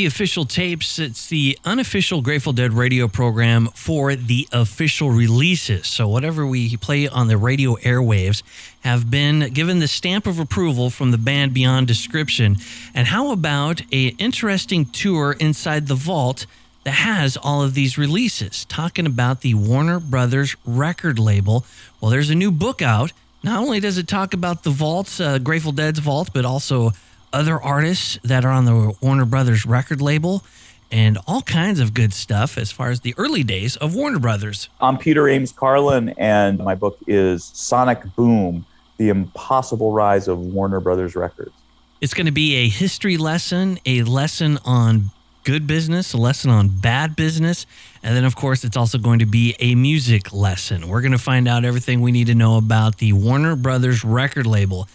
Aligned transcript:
The 0.00 0.06
official 0.06 0.46
tapes, 0.46 0.98
it's 0.98 1.28
the 1.28 1.58
unofficial 1.62 2.22
Grateful 2.22 2.54
Dead 2.54 2.72
radio 2.72 3.06
program 3.06 3.66
for 3.74 4.16
the 4.16 4.48
official 4.50 5.10
releases. 5.10 5.88
So, 5.88 6.08
whatever 6.08 6.46
we 6.46 6.74
play 6.78 7.06
on 7.06 7.28
the 7.28 7.36
radio 7.36 7.74
airwaves 7.74 8.42
have 8.80 9.10
been 9.10 9.52
given 9.52 9.78
the 9.78 9.86
stamp 9.86 10.26
of 10.26 10.38
approval 10.38 10.88
from 10.88 11.10
the 11.10 11.18
band 11.18 11.52
Beyond 11.52 11.86
Description. 11.86 12.56
And 12.94 13.08
how 13.08 13.30
about 13.30 13.82
a 13.92 14.14
interesting 14.16 14.86
tour 14.86 15.36
inside 15.38 15.86
the 15.86 15.96
vault 15.96 16.46
that 16.84 16.92
has 16.92 17.36
all 17.36 17.62
of 17.62 17.74
these 17.74 17.98
releases? 17.98 18.64
Talking 18.64 19.04
about 19.04 19.42
the 19.42 19.52
Warner 19.52 20.00
Brothers 20.00 20.56
record 20.64 21.18
label. 21.18 21.66
Well, 22.00 22.10
there's 22.10 22.30
a 22.30 22.34
new 22.34 22.50
book 22.50 22.80
out. 22.80 23.12
Not 23.42 23.60
only 23.60 23.80
does 23.80 23.98
it 23.98 24.08
talk 24.08 24.32
about 24.32 24.62
the 24.62 24.70
vault, 24.70 25.20
uh, 25.20 25.38
Grateful 25.38 25.72
Dead's 25.72 25.98
vault, 25.98 26.30
but 26.32 26.46
also 26.46 26.92
other 27.32 27.60
artists 27.60 28.18
that 28.22 28.44
are 28.44 28.50
on 28.50 28.64
the 28.64 28.94
Warner 29.00 29.24
Brothers 29.24 29.64
record 29.64 30.00
label 30.00 30.42
and 30.90 31.18
all 31.26 31.42
kinds 31.42 31.78
of 31.78 31.94
good 31.94 32.12
stuff 32.12 32.58
as 32.58 32.72
far 32.72 32.90
as 32.90 33.00
the 33.00 33.14
early 33.16 33.44
days 33.44 33.76
of 33.76 33.94
Warner 33.94 34.18
Brothers. 34.18 34.68
I'm 34.80 34.98
Peter 34.98 35.28
Ames 35.28 35.52
Carlin, 35.52 36.10
and 36.18 36.58
my 36.58 36.74
book 36.74 36.98
is 37.06 37.44
Sonic 37.44 38.02
Boom 38.16 38.66
The 38.96 39.08
Impossible 39.08 39.92
Rise 39.92 40.26
of 40.26 40.38
Warner 40.38 40.80
Brothers 40.80 41.14
Records. 41.14 41.52
It's 42.00 42.14
going 42.14 42.26
to 42.26 42.32
be 42.32 42.56
a 42.56 42.68
history 42.68 43.16
lesson, 43.16 43.78
a 43.86 44.02
lesson 44.02 44.58
on 44.64 45.10
good 45.44 45.66
business, 45.66 46.12
a 46.12 46.18
lesson 46.18 46.50
on 46.50 46.68
bad 46.68 47.14
business, 47.14 47.66
and 48.02 48.16
then, 48.16 48.24
of 48.24 48.34
course, 48.34 48.64
it's 48.64 48.76
also 48.76 48.98
going 48.98 49.20
to 49.20 49.26
be 49.26 49.54
a 49.60 49.74
music 49.74 50.32
lesson. 50.32 50.88
We're 50.88 51.02
going 51.02 51.12
to 51.12 51.18
find 51.18 51.46
out 51.46 51.64
everything 51.64 52.00
we 52.00 52.12
need 52.12 52.26
to 52.26 52.34
know 52.34 52.56
about 52.56 52.98
the 52.98 53.12
Warner 53.12 53.54
Brothers 53.54 54.04
record 54.04 54.46
label. 54.46 54.88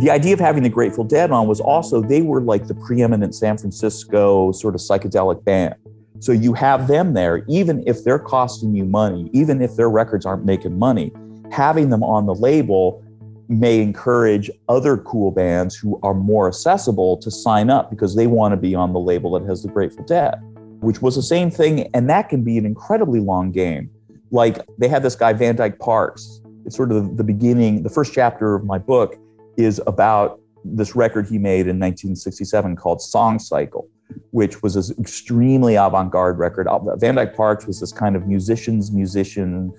The 0.00 0.10
idea 0.10 0.34
of 0.34 0.40
having 0.40 0.62
the 0.62 0.68
Grateful 0.68 1.04
Dead 1.04 1.30
on 1.30 1.46
was 1.46 1.60
also 1.60 2.00
they 2.00 2.22
were 2.22 2.40
like 2.40 2.66
the 2.66 2.74
preeminent 2.74 3.34
San 3.34 3.56
Francisco 3.56 4.52
sort 4.52 4.74
of 4.74 4.80
psychedelic 4.80 5.44
band. 5.44 5.74
So 6.20 6.32
you 6.32 6.52
have 6.54 6.88
them 6.88 7.14
there, 7.14 7.44
even 7.48 7.82
if 7.86 8.04
they're 8.04 8.18
costing 8.18 8.74
you 8.74 8.84
money, 8.84 9.30
even 9.32 9.60
if 9.60 9.76
their 9.76 9.90
records 9.90 10.24
aren't 10.24 10.44
making 10.44 10.78
money, 10.78 11.12
having 11.52 11.90
them 11.90 12.02
on 12.02 12.26
the 12.26 12.34
label 12.34 13.02
may 13.48 13.80
encourage 13.80 14.50
other 14.68 14.96
cool 14.96 15.30
bands 15.30 15.76
who 15.76 16.00
are 16.02 16.14
more 16.14 16.48
accessible 16.48 17.16
to 17.18 17.30
sign 17.30 17.68
up 17.68 17.90
because 17.90 18.16
they 18.16 18.26
want 18.26 18.52
to 18.52 18.56
be 18.56 18.74
on 18.74 18.92
the 18.92 19.00
label 19.00 19.38
that 19.38 19.46
has 19.46 19.62
the 19.62 19.68
Grateful 19.68 20.04
Dead, 20.04 20.34
which 20.80 21.02
was 21.02 21.14
the 21.14 21.22
same 21.22 21.50
thing. 21.50 21.90
And 21.94 22.08
that 22.08 22.28
can 22.28 22.42
be 22.42 22.56
an 22.58 22.64
incredibly 22.64 23.20
long 23.20 23.52
game. 23.52 23.90
Like 24.30 24.64
they 24.78 24.88
had 24.88 25.02
this 25.02 25.14
guy, 25.14 25.34
Van 25.34 25.56
Dyke 25.56 25.78
Parks. 25.78 26.40
It's 26.64 26.74
sort 26.74 26.90
of 26.90 27.18
the 27.18 27.24
beginning, 27.24 27.82
the 27.82 27.90
first 27.90 28.14
chapter 28.14 28.54
of 28.54 28.64
my 28.64 28.78
book 28.78 29.18
is 29.56 29.80
about 29.86 30.40
this 30.64 30.96
record 30.96 31.28
he 31.28 31.38
made 31.38 31.66
in 31.66 31.78
1967 31.78 32.76
called 32.76 33.02
Song 33.02 33.38
Cycle, 33.38 33.88
which 34.30 34.62
was 34.62 34.74
this 34.74 34.90
extremely 34.98 35.74
avant 35.76 36.10
garde 36.10 36.38
record. 36.38 36.66
Van 36.96 37.14
Dyke 37.14 37.36
Parks 37.36 37.66
was 37.66 37.80
this 37.80 37.92
kind 37.92 38.16
of 38.16 38.26
musician's 38.26 38.90
musician 38.90 39.72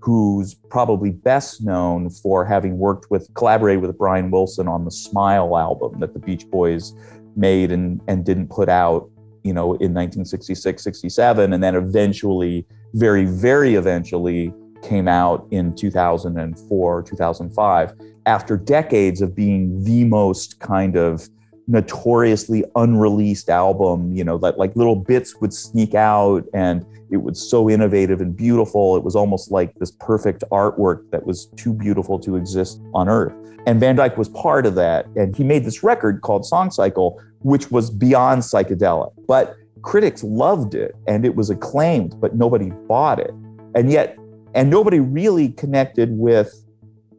who's 0.00 0.54
probably 0.54 1.10
best 1.10 1.62
known 1.62 2.10
for 2.10 2.44
having 2.44 2.76
worked 2.76 3.10
with, 3.10 3.32
collaborated 3.34 3.80
with 3.80 3.96
Brian 3.96 4.32
Wilson 4.32 4.66
on 4.66 4.84
the 4.84 4.90
Smile 4.90 5.56
album 5.56 6.00
that 6.00 6.12
the 6.12 6.18
Beach 6.18 6.44
Boys 6.50 6.92
made 7.36 7.70
and, 7.70 8.00
and 8.08 8.24
didn't 8.24 8.48
put 8.48 8.68
out, 8.68 9.08
you 9.44 9.52
know, 9.52 9.74
in 9.74 9.94
1966, 9.94 10.82
67, 10.82 11.52
and 11.52 11.62
then 11.62 11.76
eventually, 11.76 12.66
very, 12.94 13.24
very 13.24 13.76
eventually, 13.76 14.52
came 14.82 15.08
out 15.08 15.46
in 15.50 15.74
2004, 15.74 17.02
2005 17.02 17.94
after 18.26 18.56
decades 18.56 19.20
of 19.20 19.34
being 19.34 19.82
the 19.84 20.04
most 20.04 20.60
kind 20.60 20.96
of 20.96 21.28
notoriously 21.66 22.64
unreleased 22.76 23.48
album, 23.48 24.12
you 24.14 24.24
know, 24.24 24.38
that 24.38 24.58
like 24.58 24.74
little 24.76 24.96
bits 24.96 25.36
would 25.40 25.52
sneak 25.52 25.94
out 25.94 26.44
and 26.52 26.84
it 27.10 27.18
was 27.18 27.38
so 27.38 27.68
innovative 27.68 28.20
and 28.20 28.36
beautiful. 28.36 28.96
It 28.96 29.04
was 29.04 29.14
almost 29.14 29.50
like 29.50 29.74
this 29.76 29.90
perfect 29.90 30.44
artwork 30.50 31.10
that 31.10 31.24
was 31.24 31.46
too 31.56 31.72
beautiful 31.72 32.18
to 32.20 32.36
exist 32.36 32.80
on 32.94 33.08
earth. 33.08 33.32
And 33.66 33.78
Van 33.78 33.96
Dyke 33.96 34.16
was 34.16 34.28
part 34.30 34.66
of 34.66 34.74
that. 34.76 35.06
And 35.14 35.36
he 35.36 35.44
made 35.44 35.64
this 35.64 35.82
record 35.82 36.22
called 36.22 36.44
Song 36.44 36.70
Cycle, 36.70 37.20
which 37.40 37.70
was 37.70 37.90
beyond 37.90 38.42
psychedelic. 38.42 39.12
But 39.28 39.56
critics 39.82 40.24
loved 40.24 40.74
it 40.74 40.96
and 41.06 41.24
it 41.24 41.36
was 41.36 41.50
acclaimed, 41.50 42.20
but 42.20 42.34
nobody 42.34 42.70
bought 42.88 43.20
it. 43.20 43.32
And 43.74 43.90
yet, 43.90 44.16
and 44.54 44.70
nobody 44.70 45.00
really 45.00 45.50
connected 45.50 46.10
with 46.12 46.52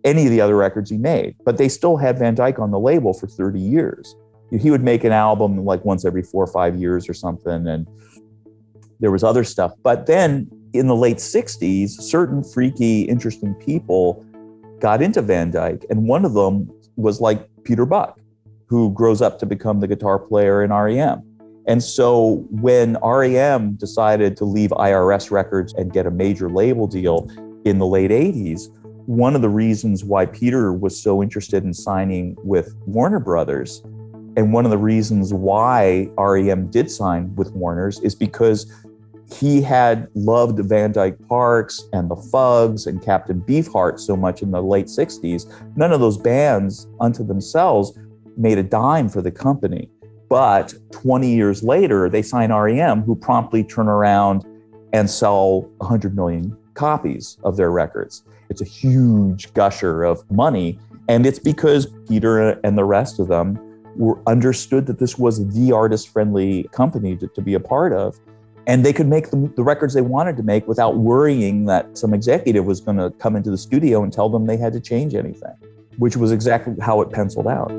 any 0.04 0.26
of 0.26 0.32
the 0.32 0.42
other 0.42 0.56
records 0.56 0.90
he 0.90 0.98
made. 0.98 1.36
But 1.46 1.58
they 1.58 1.70
still 1.70 1.98
had 1.98 2.20
Van 2.20 2.36
Dyke 2.36 2.60
on 2.60 2.72
the 2.72 2.80
label 2.80 3.14
for 3.14 3.28
30 3.28 3.60
years. 3.60 4.16
He 4.52 4.70
would 4.70 4.84
make 4.84 5.04
an 5.04 5.12
album 5.12 5.64
like 5.66 5.84
once 5.84 6.06
every 6.06 6.22
four 6.22 6.44
or 6.44 6.52
five 6.52 6.76
years 6.76 7.10
or 7.10 7.14
something, 7.14 7.68
and 7.68 7.88
there 9.00 9.12
was 9.12 9.24
other 9.24 9.44
stuff. 9.44 9.74
But 9.82 10.06
then 10.06 10.48
in 10.74 10.88
the 10.88 10.96
late 10.96 11.18
60s, 11.18 11.90
certain 11.90 12.44
freaky, 12.44 13.04
interesting 13.04 13.56
people 13.56 14.24
got 14.80 15.02
into 15.02 15.22
Van 15.22 15.50
Dyke, 15.50 15.86
and 15.90 16.08
one 16.08 16.26
of 16.26 16.34
them 16.34 16.70
was 16.98 17.20
like 17.20 17.48
Peter 17.64 17.86
Buck, 17.86 18.20
who 18.68 18.92
grows 18.94 19.22
up 19.22 19.40
to 19.40 19.46
become 19.46 19.80
the 19.80 19.88
guitar 19.88 20.20
player 20.20 20.64
in 20.64 20.72
REM. 20.72 21.24
And 21.66 21.81
so 21.81 22.46
when 22.50 22.97
REM 23.03 23.75
decided 23.75 24.35
to 24.38 24.46
leave 24.46 24.72
IRS 24.72 25.31
Records 25.31 25.74
and 25.74 25.94
get 25.94 26.06
a 26.06 26.12
major 26.12 26.50
label 26.50 26.88
deal 26.88 27.29
in 27.63 27.79
the 27.79 27.85
late 27.85 28.12
80s, 28.12 28.69
one 29.06 29.35
of 29.35 29.41
the 29.41 29.50
reasons 29.50 30.03
why 30.03 30.25
Peter 30.25 30.73
was 30.73 31.02
so 31.02 31.22
interested 31.22 31.63
in 31.63 31.73
signing 31.73 32.35
with 32.44 32.75
Warner 32.85 33.19
Brothers, 33.19 33.81
and 34.35 34.52
one 34.52 34.66
of 34.66 34.72
the 34.72 34.78
reasons 34.78 35.34
why 35.34 36.09
REM 36.18 36.69
did 36.72 36.90
sign 36.90 37.35
with 37.35 37.52
Warner's, 37.53 38.00
is 38.00 38.16
because 38.16 38.72
he 39.34 39.62
had 39.62 40.07
loved 40.16 40.59
Van 40.59 40.91
Dyke 40.91 41.18
Parks 41.28 41.84
and 41.94 42.09
the 42.09 42.16
Fugs 42.16 42.88
and 42.88 43.02
Captain 43.02 43.41
Beefheart 43.41 44.00
so 44.00 44.16
much 44.16 44.41
in 44.41 44.52
the 44.52 44.62
late 44.62 44.88
60s. 44.88 45.52
None 45.75 45.91
of 45.91 46.00
those 46.00 46.18
bands, 46.18 46.88
unto 47.00 47.23
themselves, 47.23 47.97
made 48.38 48.57
a 48.57 48.63
dime 48.63 49.09
for 49.09 49.22
the 49.22 49.31
company. 49.31 49.90
But 50.29 50.73
20 50.91 51.34
years 51.34 51.63
later, 51.63 52.09
they 52.09 52.22
sign 52.22 52.51
REM, 52.51 53.03
who 53.03 53.16
promptly 53.16 53.63
turn 53.63 53.88
around 53.88 54.45
and 54.94 55.09
sell 55.09 55.61
100 55.78 56.16
million 56.16 56.56
copies 56.73 57.38
of 57.44 57.57
their 57.57 57.72
records. 57.72 58.23
It's 58.50 58.61
a 58.61 58.66
huge 58.66 59.53
gusher 59.53 60.03
of 60.03 60.29
money. 60.31 60.79
And 61.09 61.25
it's 61.25 61.39
because 61.39 61.88
Peter 62.07 62.51
and 62.63 62.78
the 62.78 62.85
rest 62.85 63.19
of 63.19 63.28
them 63.28 63.59
were 63.95 64.19
understood 64.28 64.85
that 64.88 65.00
this 65.00 65.17
was 65.17 65.53
the 65.53 65.72
artist 65.72 66.09
friendly 66.09 66.63
company 66.72 67.16
to, 67.17 67.28
to, 67.28 67.41
be 67.41 67.53
a 67.53 67.59
part 67.59 67.94
of. 67.94 68.19
And 68.66 68.85
they 68.85 68.94
could 68.94 69.07
make 69.07 69.29
the, 69.29 69.51
the 69.55 69.63
records 69.63 69.94
they 69.94 70.01
wanted 70.01 70.38
to 70.38 70.44
make 70.44 70.67
without 70.67 70.97
worrying 70.97 71.66
that 71.66 71.97
some 71.97 72.13
executive 72.13 72.66
was 72.66 72.79
going 72.79 72.97
to 72.97 73.11
come 73.11 73.35
into 73.35 73.51
the 73.51 73.57
studio 73.57 74.03
and 74.03 74.13
tell 74.13 74.29
them 74.29 74.45
they 74.45 74.57
had 74.57 74.73
to 74.73 74.79
change 74.79 75.13
anything, 75.16 75.55
which 75.97 76.16
was 76.16 76.31
exactly 76.31 76.73
how 76.79 77.01
it 77.01 77.11
penciled 77.11 77.47
out. 77.47 77.72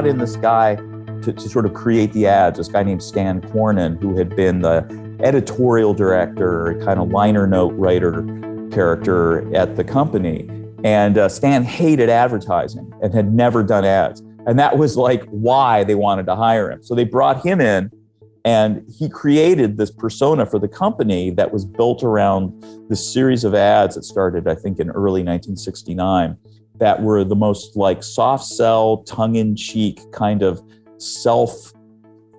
Brought 0.00 0.08
in 0.08 0.16
this 0.16 0.36
guy 0.36 0.76
to, 0.76 1.30
to 1.30 1.40
sort 1.46 1.66
of 1.66 1.74
create 1.74 2.14
the 2.14 2.26
ads, 2.26 2.56
this 2.56 2.68
guy 2.68 2.82
named 2.82 3.02
Stan 3.02 3.42
Cornyn, 3.42 4.00
who 4.00 4.16
had 4.16 4.34
been 4.34 4.62
the 4.62 4.78
editorial 5.22 5.92
director, 5.92 6.80
kind 6.86 6.98
of 6.98 7.10
liner 7.10 7.46
note 7.46 7.74
writer 7.74 8.22
character 8.72 9.54
at 9.54 9.76
the 9.76 9.84
company. 9.84 10.48
And 10.84 11.18
uh, 11.18 11.28
Stan 11.28 11.64
hated 11.64 12.08
advertising 12.08 12.90
and 13.02 13.12
had 13.12 13.34
never 13.34 13.62
done 13.62 13.84
ads. 13.84 14.20
And 14.46 14.58
that 14.58 14.78
was 14.78 14.96
like 14.96 15.26
why 15.26 15.84
they 15.84 15.96
wanted 15.96 16.24
to 16.24 16.34
hire 16.34 16.70
him. 16.70 16.82
So 16.82 16.94
they 16.94 17.04
brought 17.04 17.44
him 17.44 17.60
in 17.60 17.90
and 18.46 18.82
he 18.98 19.10
created 19.10 19.76
this 19.76 19.90
persona 19.90 20.46
for 20.46 20.58
the 20.58 20.68
company 20.68 21.28
that 21.32 21.52
was 21.52 21.66
built 21.66 22.02
around 22.02 22.64
this 22.88 23.06
series 23.06 23.44
of 23.44 23.54
ads 23.54 23.96
that 23.96 24.04
started, 24.04 24.48
I 24.48 24.54
think, 24.54 24.80
in 24.80 24.88
early 24.88 25.20
1969 25.20 26.38
that 26.80 27.02
were 27.02 27.22
the 27.24 27.36
most 27.36 27.76
like 27.76 28.02
soft 28.02 28.44
sell, 28.44 29.04
tongue 29.04 29.36
in 29.36 29.54
cheek 29.54 30.00
kind 30.12 30.42
of 30.42 30.60
self 30.98 31.72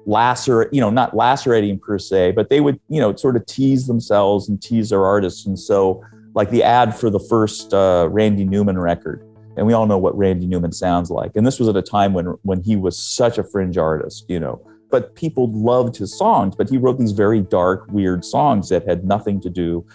lacerate, 0.05 0.73
you 0.73 0.81
know, 0.81 0.89
not 0.89 1.15
lacerating 1.15 1.79
per 1.79 1.97
se, 1.97 2.31
but 2.31 2.49
they 2.49 2.59
would, 2.59 2.79
you 2.89 2.99
know, 2.99 3.15
sort 3.15 3.35
of 3.35 3.45
tease 3.45 3.87
themselves 3.87 4.49
and 4.49 4.61
tease 4.61 4.89
their 4.89 5.05
artists. 5.05 5.45
And 5.45 5.57
so, 5.57 6.03
like 6.33 6.49
the 6.49 6.63
ad 6.63 6.95
for 6.95 7.09
the 7.09 7.19
first 7.19 7.73
uh, 7.73 8.07
Randy 8.09 8.43
Newman 8.43 8.79
record, 8.79 9.25
and 9.57 9.67
we 9.67 9.73
all 9.73 9.85
know 9.85 9.97
what 9.97 10.17
Randy 10.17 10.47
Newman 10.47 10.71
sounds 10.71 11.11
like. 11.11 11.31
And 11.35 11.45
this 11.45 11.59
was 11.59 11.67
at 11.67 11.75
a 11.77 11.81
time 11.81 12.13
when 12.13 12.25
when 12.43 12.61
he 12.61 12.75
was 12.75 12.97
such 12.97 13.37
a 13.37 13.43
fringe 13.43 13.77
artist, 13.77 14.25
you 14.27 14.39
know. 14.39 14.61
But 14.89 15.15
people 15.15 15.49
loved 15.51 15.95
his 15.95 16.17
songs, 16.17 16.55
but 16.55 16.69
he 16.69 16.77
wrote 16.77 16.99
these 16.99 17.13
very 17.13 17.41
dark, 17.41 17.87
weird 17.91 18.25
songs 18.25 18.69
that 18.69 18.85
had 18.85 19.05
nothing 19.05 19.39
to 19.41 19.49
do 19.49 19.85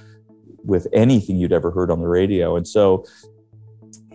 with 0.65 0.87
anything 0.93 1.37
you'd 1.37 1.53
ever 1.53 1.71
heard 1.71 1.91
on 1.91 2.01
the 2.01 2.09
radio. 2.09 2.57
And 2.57 2.67
so 2.67 3.05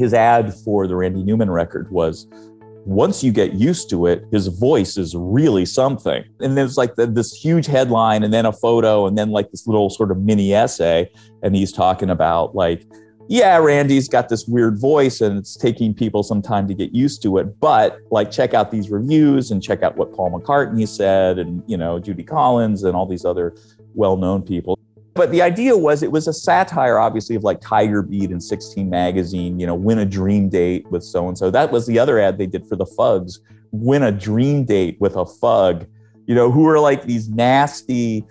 his 0.02 0.14
ad 0.14 0.54
for 0.66 0.88
the 0.88 0.96
Randy 0.96 1.24
Newman 1.24 1.52
record 1.52 1.92
was 1.92 2.28
once 2.86 3.24
you 3.24 3.32
get 3.32 3.54
used 3.54 3.90
to 3.92 4.08
it, 4.08 4.26
his 4.32 4.48
voice 4.48 4.98
is 4.98 5.16
really 5.16 5.66
something. 5.66 6.24
And 6.40 6.58
there's 6.58 6.78
like 6.78 6.96
the, 6.96 7.06
this 7.06 7.32
huge 7.32 7.68
headline 7.68 8.24
and 8.24 8.34
then 8.34 8.48
a 8.48 8.52
photo 8.52 9.06
and 9.06 9.16
then 9.16 9.30
like 9.30 9.52
this 9.52 9.68
little 9.68 9.92
sort 9.92 10.10
of 10.10 10.18
mini 10.18 10.54
essay. 10.54 11.10
And 11.44 11.56
he's 11.56 11.72
talking 11.72 12.10
about 12.10 12.56
like, 12.56 12.84
yeah, 13.28 13.58
Randy's 13.58 14.10
got 14.10 14.30
this 14.30 14.48
weird 14.48 14.80
voice 14.80 15.22
and 15.22 15.38
it's 15.38 15.56
taking 15.56 15.94
people 15.94 16.24
some 16.24 16.42
time 16.42 16.68
to 16.68 16.74
get 16.74 16.92
used 16.92 17.22
to 17.22 17.38
it. 17.38 17.60
But 17.60 18.00
like, 18.10 18.32
check 18.32 18.56
out 18.56 18.72
these 18.72 18.90
reviews 18.90 19.52
and 19.52 19.62
check 19.62 19.84
out 19.84 19.96
what 19.96 20.12
Paul 20.14 20.32
McCartney 20.32 20.88
said 20.88 21.38
and, 21.38 21.64
you 21.68 21.78
know, 21.78 22.00
Judy 22.00 22.24
Collins 22.24 22.84
and 22.84 22.96
all 22.96 23.06
these 23.06 23.26
other 23.26 23.56
well 23.94 24.18
known 24.18 24.42
people. 24.42 24.80
But 25.14 25.32
the 25.32 25.42
idea 25.42 25.76
was 25.76 26.04
it 26.04 26.12
was 26.12 26.28
a 26.28 26.34
satire, 26.34 26.98
obviously, 26.98 27.36
of 27.36 27.44
like 27.44 27.60
Tiger 27.60 28.02
Beat 28.02 28.32
and 28.32 28.42
16 28.42 28.90
Magazine, 28.90 29.60
you 29.60 29.68
know, 29.68 29.76
win 29.76 30.00
a 30.00 30.06
dream 30.06 30.48
date 30.48 30.90
with 30.90 31.04
so 31.04 31.28
and 31.28 31.38
so. 31.38 31.52
That 31.52 31.72
was 31.72 31.86
the 31.86 32.00
other 32.00 32.18
ad 32.20 32.38
they 32.38 32.48
did 32.48 32.66
for 32.66 32.76
the 32.78 32.86
Fugs 32.86 33.40
win 33.72 34.04
a 34.04 34.12
dream 34.12 34.66
date 34.66 34.98
with 35.00 35.16
a 35.16 35.26
Fug, 35.26 35.88
you 36.28 36.36
know, 36.36 36.52
who 36.52 36.68
are 36.68 36.80
like 36.80 37.04
these 37.04 37.30
nasty, 37.30 38.26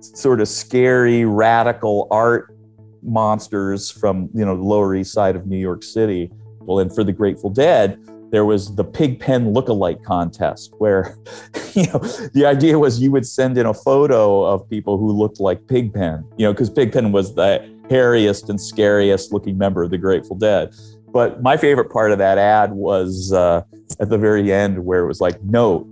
sort 0.00 0.40
of 0.40 0.48
scary, 0.48 1.24
radical 1.24 2.06
art 2.10 2.54
monsters 3.02 3.90
from, 3.90 4.28
you 4.34 4.44
know, 4.44 4.56
the 4.56 4.62
Lower 4.62 4.94
East 4.94 5.12
Side 5.12 5.36
of 5.36 5.46
New 5.46 5.58
York 5.58 5.82
City. 5.82 6.30
Well, 6.60 6.80
and 6.80 6.94
for 6.94 7.04
the 7.04 7.12
Grateful 7.12 7.50
Dead, 7.50 7.98
there 8.30 8.44
was 8.44 8.74
the 8.74 8.84
Pigpen 8.84 9.52
look-alike 9.52 10.02
contest 10.02 10.74
where 10.78 11.16
you 11.74 11.86
know 11.86 11.98
the 12.34 12.44
idea 12.46 12.78
was 12.78 13.00
you 13.00 13.10
would 13.12 13.26
send 13.26 13.56
in 13.58 13.66
a 13.66 13.74
photo 13.74 14.44
of 14.44 14.68
people 14.68 14.98
who 14.98 15.12
looked 15.12 15.40
like 15.40 15.66
Pigpen 15.66 16.24
you 16.36 16.46
know 16.46 16.52
because 16.52 16.70
Pigpen 16.70 17.12
was 17.12 17.34
the 17.34 17.64
hairiest 17.88 18.48
and 18.48 18.60
scariest 18.60 19.32
looking 19.32 19.56
member 19.56 19.82
of 19.82 19.90
the 19.90 19.98
Grateful 19.98 20.36
Dead. 20.36 20.74
But 21.12 21.42
my 21.42 21.56
favorite 21.56 21.90
part 21.90 22.10
of 22.10 22.18
that 22.18 22.36
ad 22.36 22.72
was 22.72 23.32
uh, 23.32 23.62
at 24.00 24.10
the 24.10 24.18
very 24.18 24.52
end 24.52 24.84
where 24.84 25.04
it 25.04 25.06
was 25.06 25.20
like 25.20 25.42
no 25.44 25.88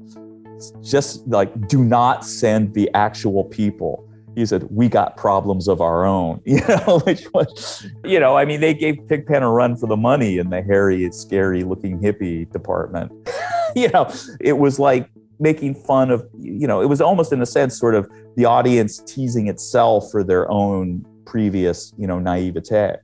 just 0.83 1.27
like 1.27 1.69
do 1.69 1.85
not 1.85 2.25
send 2.25 2.75
the 2.75 2.89
actual 2.95 3.45
people 3.45 4.04
he 4.35 4.47
said, 4.47 4.67
"We 4.71 4.89
got 4.89 5.17
problems 5.17 5.69
of 5.69 5.81
our 5.81 6.05
own," 6.05 6.41
you 6.47 6.61
know, 6.67 7.01
which 7.05 7.27
was, 7.33 7.87
you 8.05 8.21
know, 8.21 8.37
I 8.37 8.45
mean, 8.45 8.61
they 8.61 8.75
gave 8.75 9.07
Pigpen 9.09 9.43
a 9.43 9.51
run 9.51 9.77
for 9.77 9.87
the 9.87 9.97
money 9.97 10.39
in 10.39 10.51
the 10.51 10.63
hairy, 10.63 11.11
scary-looking 11.13 12.01
hippie 12.01 12.51
department. 12.53 13.13
you 13.77 13.89
know, 13.89 14.13
it 14.41 14.59
was 14.59 14.79
like 14.79 15.09
making 15.41 15.75
fun 15.75 16.11
of, 16.11 16.27
you 16.39 16.67
know, 16.67 16.81
it 16.81 16.87
was 16.87 17.01
almost 17.01 17.33
in 17.33 17.43
a 17.43 17.47
sense 17.47 17.79
sort 17.79 17.95
of 17.95 18.11
the 18.37 18.45
audience 18.45 18.99
teasing 19.01 19.49
itself 19.49 20.11
for 20.11 20.23
their 20.23 20.51
own 20.51 21.05
previous, 21.25 21.93
you 21.99 22.07
know, 22.07 22.19
naivete. 22.19 22.97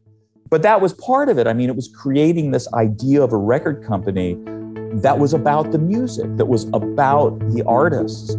But 0.49 0.62
that 0.62 0.81
was 0.81 0.93
part 0.94 1.29
of 1.29 1.38
it. 1.38 1.47
I 1.47 1.53
mean, 1.53 1.69
it 1.69 1.76
was 1.76 1.88
creating 1.88 2.50
this 2.50 2.73
idea 2.75 3.23
of 3.23 3.33
a 3.33 3.37
record 3.37 3.85
company 3.85 4.37
that 4.94 5.19
was 5.19 5.33
about 5.33 5.71
the 5.71 5.79
music, 5.79 6.37
that 6.37 6.47
was 6.47 6.65
about 6.73 7.38
the 7.50 7.62
artists. 7.67 8.35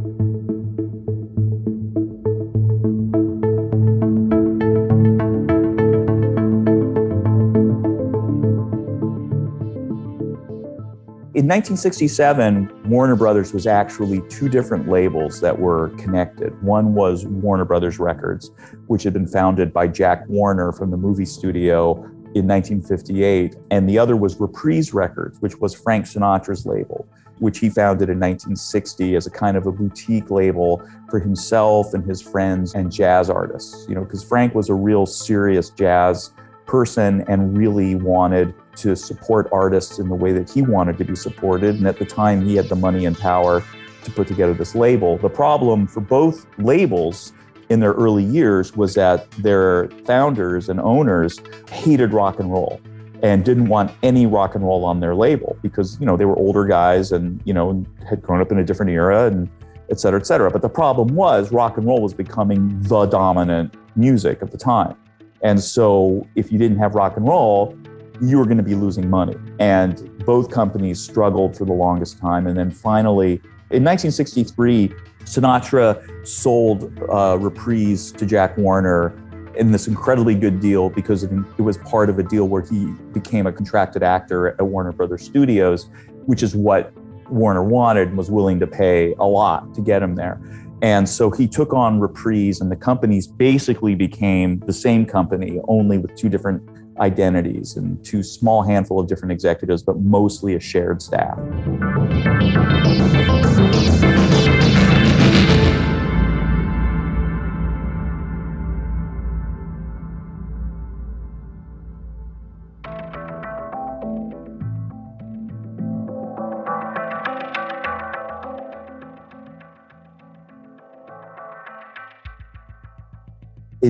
In 11.42 11.48
1967, 11.48 12.84
Warner 12.88 13.16
Brothers 13.16 13.52
was 13.52 13.66
actually 13.66 14.22
two 14.30 14.48
different 14.48 14.88
labels 14.88 15.42
that 15.42 15.58
were 15.58 15.90
connected. 15.98 16.54
One 16.62 16.94
was 16.94 17.26
Warner 17.26 17.66
Brothers 17.66 17.98
Records, 17.98 18.52
which 18.86 19.02
had 19.02 19.14
been 19.14 19.26
founded 19.26 19.74
by 19.74 19.88
Jack 19.88 20.24
Warner 20.28 20.72
from 20.72 20.92
the 20.92 20.98
movie 20.98 21.26
studio 21.26 21.94
in 22.36 22.48
1958, 22.48 23.56
and 23.72 23.90
the 23.90 23.98
other 23.98 24.16
was 24.16 24.40
Reprise 24.40 24.94
Records, 24.94 25.42
which 25.42 25.58
was 25.58 25.74
Frank 25.74 26.06
Sinatra's 26.06 26.68
label, 26.68 27.08
which 27.40 27.58
he 27.58 27.72
founded 27.72 28.12
in 28.12 28.20
1960 28.20 29.16
as 29.16 29.26
a 29.26 29.32
kind 29.32 29.58
of 29.58 29.66
a 29.66 29.72
boutique 29.72 30.30
label 30.30 30.88
for 31.10 31.20
himself 31.20 31.96
and 31.96 32.06
his 32.06 32.22
friends 32.22 32.76
and 32.76 32.92
jazz 32.92 33.32
artists. 33.32 33.88
You 33.90 33.96
know, 33.96 34.04
because 34.04 34.24
Frank 34.24 34.54
was 34.54 34.70
a 34.70 34.76
real 34.76 35.08
serious 35.08 35.72
jazz 35.72 36.34
person 36.66 37.24
and 37.28 37.58
really 37.58 37.96
wanted 37.96 38.54
to 38.78 38.96
support 38.96 39.50
artists 39.52 40.00
in 40.00 40.08
the 40.10 40.16
way 40.16 40.32
that 40.32 40.50
he 40.50 40.62
wanted 40.62 40.98
to 40.98 41.04
be 41.04 41.16
supported. 41.16 41.76
And 41.76 41.88
at 41.88 41.98
the 41.98 42.06
time, 42.06 42.46
he 42.46 42.56
had 42.56 42.70
the 42.70 42.76
money 42.76 43.06
and 43.06 43.18
power 43.18 43.64
to 44.04 44.12
put 44.12 44.28
together 44.28 44.54
this 44.54 44.76
label. 44.76 45.18
The 45.18 45.30
problem 45.30 45.88
for 45.88 46.02
both 46.02 46.46
labels 46.58 47.34
in 47.70 47.80
their 47.80 47.94
early 47.94 48.24
years 48.24 48.76
was 48.76 48.96
that 48.96 49.30
their 49.32 49.90
founders 50.06 50.70
and 50.70 50.80
owners 50.80 51.40
hated 51.70 52.14
rock 52.14 52.40
and 52.40 52.52
roll 52.52 52.82
and 53.24 53.46
didn't 53.46 53.68
want 53.68 53.92
any 54.04 54.26
rock 54.26 54.56
and 54.56 54.64
roll 54.64 54.84
on 54.84 55.00
their 55.00 55.16
label 55.16 55.56
because 55.62 56.00
you 56.00 56.06
know 56.06 56.18
they 56.18 56.26
were 56.26 56.36
older 56.38 56.66
guys 56.66 57.12
and 57.12 57.40
you 57.46 57.54
know 57.54 57.86
had 58.10 58.22
grown 58.22 58.42
up 58.42 58.52
in 58.52 58.58
a 58.58 58.64
different 58.64 58.92
era 58.92 59.28
and 59.28 59.50
et 59.90 60.00
cetera, 60.00 60.20
et 60.20 60.26
cetera. 60.26 60.50
But 60.50 60.62
the 60.62 60.70
problem 60.70 61.16
was 61.16 61.52
rock 61.52 61.78
and 61.78 61.86
roll 61.86 62.02
was 62.02 62.14
becoming 62.14 62.82
the 62.82 63.06
dominant 63.06 63.76
music 63.96 64.42
of 64.42 64.52
the 64.52 64.58
time. 64.58 64.96
And 65.44 65.62
so 65.62 66.28
if 66.36 66.52
you 66.52 66.58
didn't 66.58 66.78
have 66.78 66.96
rock 66.96 67.18
and 67.18 67.28
roll, 67.28 67.78
you 68.22 68.38
were 68.38 68.46
going 68.46 68.58
to 68.58 68.64
be 68.64 68.76
losing 68.76 69.10
money. 69.10 69.36
And 69.60 70.18
both 70.26 70.52
companies 70.52 71.02
struggled 71.02 71.58
for 71.58 71.66
the 71.66 71.74
longest 71.74 72.20
time. 72.20 72.46
And 72.46 72.58
then 72.58 72.70
finally, 72.70 73.42
in 73.72 73.84
1963, 73.84 74.90
Sinatra 75.24 76.28
sold 76.28 76.92
uh, 77.10 77.38
Reprise 77.40 78.12
to 78.14 78.26
Jack 78.26 78.58
Warner 78.58 79.18
in 79.56 79.72
this 79.72 79.88
incredibly 79.88 80.36
good 80.36 80.60
deal 80.60 80.90
because 80.90 81.24
it, 81.24 81.32
it 81.58 81.62
was 81.62 81.78
part 81.80 82.10
of 82.10 82.20
a 82.20 82.24
deal 82.24 82.48
where 82.48 82.62
he 82.62 82.86
became 83.14 83.48
a 83.48 83.52
contracted 83.52 84.04
actor 84.04 84.50
at 84.50 84.62
Warner 84.62 84.92
Brothers 84.92 85.24
Studios, 85.24 85.90
which 86.26 86.44
is 86.44 86.56
what 86.56 86.94
Warner 87.30 87.64
wanted 87.64 88.10
and 88.10 88.18
was 88.18 88.30
willing 88.30 88.60
to 88.60 88.68
pay 88.68 89.14
a 89.20 89.26
lot 89.26 89.74
to 89.74 89.82
get 89.82 90.04
him 90.04 90.16
there. 90.16 90.40
And 90.82 91.08
so 91.08 91.30
he 91.30 91.48
took 91.48 91.74
on 91.74 92.00
Reprise, 92.00 92.60
and 92.60 92.72
the 92.72 92.76
companies 92.76 93.28
basically 93.28 93.94
became 93.94 94.60
the 94.66 94.74
same 94.74 95.06
company, 95.06 95.60
only 95.68 96.00
with 96.00 96.16
two 96.16 96.28
different 96.28 96.64
identities 97.00 97.78
and 97.78 98.04
two 98.04 98.24
small 98.24 98.64
handful 98.64 99.00
of 99.00 99.08
different 99.08 99.32
executives, 99.32 99.84
but 99.84 100.00
mostly 100.00 100.56
a 100.56 100.60
shared 100.60 101.02
staff. 101.02 101.38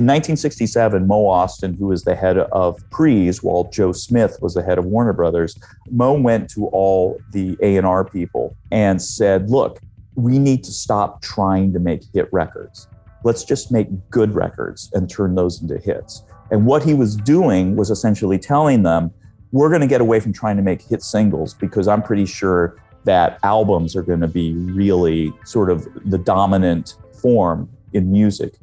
In 0.02 0.06
1967, 0.06 1.06
Mo 1.06 1.26
Ostin, 1.26 1.78
who 1.78 1.86
was 1.86 2.02
the 2.02 2.16
head 2.16 2.36
of 2.36 2.82
Reprise, 2.82 3.40
while 3.40 3.70
Joe 3.70 3.92
Smith 3.92 4.36
was 4.42 4.54
the 4.54 4.62
head 4.64 4.76
of 4.76 4.84
Warner 4.84 5.12
Brothers, 5.12 5.56
Mo 5.92 6.14
went 6.14 6.50
to 6.50 6.66
all 6.72 7.20
the 7.30 7.56
A&R 7.62 8.04
people 8.04 8.56
and 8.72 9.00
said, 9.00 9.48
look, 9.48 9.78
we 10.16 10.40
need 10.40 10.64
to 10.64 10.72
stop 10.72 11.22
trying 11.22 11.72
to 11.72 11.78
make 11.78 12.02
hit 12.12 12.28
records. 12.32 12.88
Let's 13.22 13.44
just 13.44 13.70
make 13.70 13.86
good 14.10 14.34
records 14.34 14.90
and 14.92 15.08
turn 15.08 15.36
those 15.36 15.62
into 15.62 15.78
hits. 15.78 16.24
And 16.50 16.66
what 16.66 16.82
he 16.82 16.94
was 16.94 17.14
doing 17.14 17.76
was 17.76 17.88
essentially 17.88 18.40
telling 18.40 18.82
them, 18.82 19.12
we're 19.52 19.68
going 19.68 19.82
to 19.82 19.86
get 19.86 20.00
away 20.00 20.18
from 20.18 20.32
trying 20.32 20.56
to 20.56 20.62
make 20.62 20.82
hit 20.82 21.04
singles 21.04 21.54
because 21.54 21.86
I'm 21.86 22.02
pretty 22.02 22.26
sure 22.26 22.82
that 23.04 23.38
albums 23.44 23.94
are 23.94 24.02
going 24.02 24.18
to 24.18 24.26
be 24.26 24.52
really 24.52 25.32
sort 25.44 25.70
of 25.70 25.86
the 26.06 26.18
dominant 26.18 26.96
form 27.22 27.68
in 27.92 28.10
music. 28.10 28.54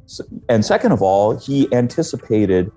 And 0.47 0.65
second 0.65 0.91
of 0.91 1.01
all, 1.01 1.37
he 1.37 1.71
anticipated 1.73 2.71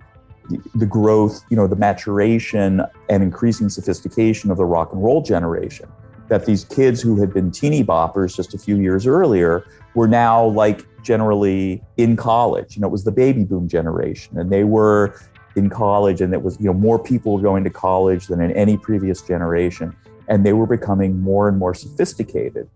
the 0.75 0.87
growth, 0.87 1.43
you 1.51 1.57
know, 1.57 1.67
the 1.67 1.77
maturation 1.77 2.83
and 3.09 3.23
increasing 3.23 3.69
sophistication 3.69 4.51
of 4.51 4.57
the 4.57 4.65
rock 4.65 4.93
and 4.93 5.03
roll 5.03 5.23
generation. 5.23 5.89
That 6.29 6.47
these 6.47 6.65
kids 6.65 7.01
who 7.01 7.21
had 7.21 7.33
been 7.33 7.51
teeny 7.51 7.85
boppers 7.85 8.35
just 8.35 8.55
a 8.55 8.59
few 8.59 8.79
years 8.81 9.07
earlier 9.07 9.65
were 9.95 10.09
now 10.09 10.47
like 10.47 10.87
generally 11.03 11.83
in 11.97 12.17
college. 12.17 12.77
You 12.77 12.83
know, 12.83 12.89
it 12.89 12.93
was 12.93 13.05
the 13.05 13.13
baby 13.13 13.45
boom 13.45 13.69
generation, 13.69 14.39
and 14.39 14.51
they 14.51 14.65
were 14.65 15.21
in 15.57 15.69
college, 15.69 16.21
and 16.21 16.33
it 16.33 16.43
was, 16.43 16.59
you 16.59 16.67
know, 16.67 16.73
more 16.73 16.99
people 16.99 17.35
were 17.35 17.43
going 17.43 17.65
to 17.65 17.71
college 17.71 18.29
than 18.29 18.41
in 18.41 18.51
any 18.53 18.77
previous 18.77 19.21
generation. 19.23 19.95
And 20.29 20.47
they 20.47 20.53
were 20.53 20.67
becoming 20.67 21.21
more 21.21 21.49
and 21.49 21.59
more 21.59 21.75
sophisticated. 21.75 22.69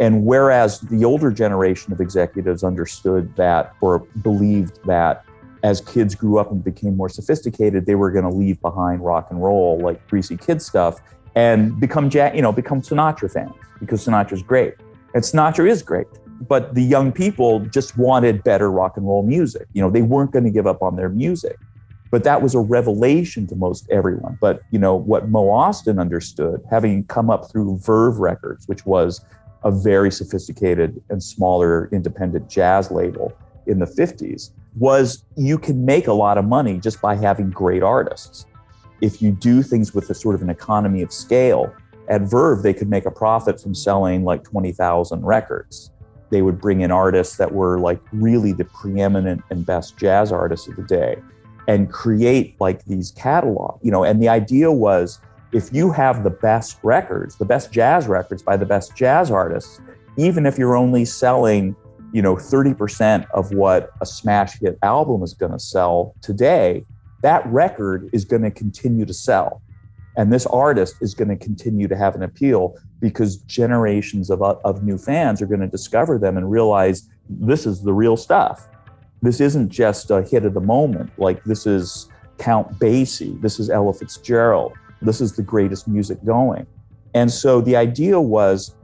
And 0.00 0.24
whereas 0.24 0.80
the 0.80 1.04
older 1.04 1.30
generation 1.30 1.92
of 1.92 2.00
executives 2.00 2.64
understood 2.64 3.36
that 3.36 3.74
or 3.82 4.00
believed 4.22 4.82
that 4.86 5.24
as 5.62 5.82
kids 5.82 6.14
grew 6.14 6.38
up 6.38 6.50
and 6.50 6.64
became 6.64 6.96
more 6.96 7.10
sophisticated, 7.10 7.84
they 7.84 7.94
were 7.94 8.10
going 8.10 8.24
to 8.24 8.30
leave 8.30 8.58
behind 8.62 9.04
rock 9.04 9.26
and 9.30 9.42
roll, 9.42 9.78
like 9.78 10.04
greasy 10.08 10.38
kid 10.38 10.62
stuff, 10.62 11.00
and 11.34 11.78
become, 11.78 12.10
you 12.34 12.40
know, 12.40 12.50
become 12.50 12.80
Sinatra 12.80 13.30
fans 13.30 13.52
because 13.78 14.04
Sinatra's 14.04 14.42
great. 14.42 14.74
And 15.12 15.22
Sinatra 15.22 15.68
is 15.68 15.82
great. 15.82 16.06
but 16.48 16.74
the 16.74 16.82
young 16.82 17.12
people 17.12 17.60
just 17.60 17.98
wanted 17.98 18.42
better 18.42 18.70
rock 18.70 18.96
and 18.96 19.06
roll 19.06 19.22
music. 19.22 19.66
You 19.72 19.82
know, 19.82 19.90
they 19.90 20.02
weren't 20.02 20.32
going 20.32 20.44
to 20.44 20.50
give 20.50 20.66
up 20.66 20.82
on 20.82 20.96
their 20.96 21.08
music. 21.08 21.58
But 22.10 22.24
that 22.24 22.42
was 22.42 22.54
a 22.56 22.58
revelation 22.58 23.46
to 23.48 23.54
most 23.56 23.88
everyone. 23.88 24.36
But, 24.40 24.62
you 24.72 24.78
know, 24.78 24.96
what 24.96 25.28
Mo 25.28 25.46
Ostin 25.46 26.00
understood, 26.00 26.60
having 26.68 27.04
come 27.04 27.30
up 27.30 27.50
through 27.50 27.78
Verve 27.78 28.18
Records, 28.18 28.66
which 28.66 28.84
was 28.84 29.24
a 29.64 29.70
very 29.70 30.10
sophisticated 30.10 31.02
and 31.10 31.22
smaller 31.22 31.88
independent 31.92 32.48
jazz 32.48 32.90
label 32.90 33.32
in 33.66 33.78
the 33.78 33.86
50s, 33.86 34.50
was 34.78 35.24
you 35.36 35.58
can 35.58 35.84
make 35.84 36.06
a 36.06 36.12
lot 36.12 36.38
of 36.38 36.44
money 36.44 36.78
just 36.78 37.00
by 37.00 37.14
having 37.14 37.50
great 37.50 37.82
artists. 37.82 38.46
If 39.00 39.20
you 39.20 39.32
do 39.32 39.62
things 39.62 39.94
with 39.94 40.08
a 40.10 40.14
sort 40.14 40.34
of 40.34 40.42
an 40.42 40.50
economy 40.50 41.02
of 41.02 41.12
scale, 41.12 41.72
at 42.08 42.22
Verve, 42.22 42.62
they 42.62 42.74
could 42.74 42.88
make 42.88 43.06
a 43.06 43.10
profit 43.10 43.60
from 43.60 43.74
selling 43.74 44.24
like 44.24 44.44
20,000 44.44 45.24
records. 45.24 45.90
They 46.30 46.42
would 46.42 46.60
bring 46.60 46.80
in 46.80 46.90
artists 46.90 47.36
that 47.36 47.52
were 47.52 47.78
like 47.78 48.00
really 48.12 48.52
the 48.52 48.64
preeminent 48.64 49.42
and 49.50 49.64
best 49.64 49.96
jazz 49.96 50.32
artists 50.32 50.68
of 50.68 50.76
the 50.76 50.82
day 50.82 51.16
and 51.68 51.90
create 51.90 52.60
like 52.60 52.84
these 52.84 53.12
catalog, 53.12 53.78
you 53.82 53.92
know, 53.92 54.02
and 54.02 54.20
the 54.20 54.28
idea 54.28 54.72
was 54.72 55.20
if 55.52 55.72
you 55.72 55.90
have 55.90 56.22
the 56.22 56.30
best 56.30 56.78
records, 56.82 57.36
the 57.36 57.44
best 57.44 57.72
jazz 57.72 58.06
records 58.06 58.42
by 58.42 58.56
the 58.56 58.66
best 58.66 58.94
jazz 58.94 59.30
artists, 59.30 59.80
even 60.16 60.46
if 60.46 60.58
you're 60.58 60.76
only 60.76 61.04
selling, 61.04 61.74
you 62.12 62.22
know, 62.22 62.36
30% 62.36 63.26
of 63.32 63.52
what 63.52 63.90
a 64.00 64.06
smash 64.06 64.58
hit 64.60 64.78
album 64.82 65.22
is 65.22 65.34
going 65.34 65.52
to 65.52 65.58
sell 65.58 66.14
today, 66.20 66.84
that 67.22 67.44
record 67.46 68.08
is 68.12 68.24
going 68.24 68.42
to 68.42 68.50
continue 68.50 69.04
to 69.04 69.14
sell. 69.14 69.60
And 70.16 70.32
this 70.32 70.46
artist 70.46 70.96
is 71.00 71.14
going 71.14 71.28
to 71.28 71.36
continue 71.36 71.88
to 71.88 71.96
have 71.96 72.14
an 72.14 72.22
appeal 72.22 72.76
because 73.00 73.38
generations 73.38 74.30
of, 74.30 74.42
of 74.42 74.82
new 74.84 74.98
fans 74.98 75.40
are 75.40 75.46
going 75.46 75.60
to 75.60 75.68
discover 75.68 76.18
them 76.18 76.36
and 76.36 76.50
realize 76.50 77.08
this 77.28 77.66
is 77.66 77.82
the 77.82 77.92
real 77.92 78.16
stuff. 78.16 78.68
This 79.22 79.40
isn't 79.40 79.70
just 79.70 80.10
a 80.10 80.22
hit 80.22 80.44
of 80.44 80.54
the 80.54 80.60
moment. 80.60 81.10
Like 81.18 81.42
this 81.44 81.66
is 81.66 82.08
Count 82.38 82.78
Basie. 82.78 83.40
This 83.40 83.60
is 83.60 83.70
Ella 83.70 83.92
Fitzgerald. 83.92 84.72
This 85.02 85.20
is 85.20 85.34
the 85.34 85.42
greatest 85.42 85.88
music 85.88 86.22
going. 86.24 86.66
And 87.14 87.30
so 87.30 87.60
the 87.60 87.76
idea 87.76 88.20
was 88.20 88.74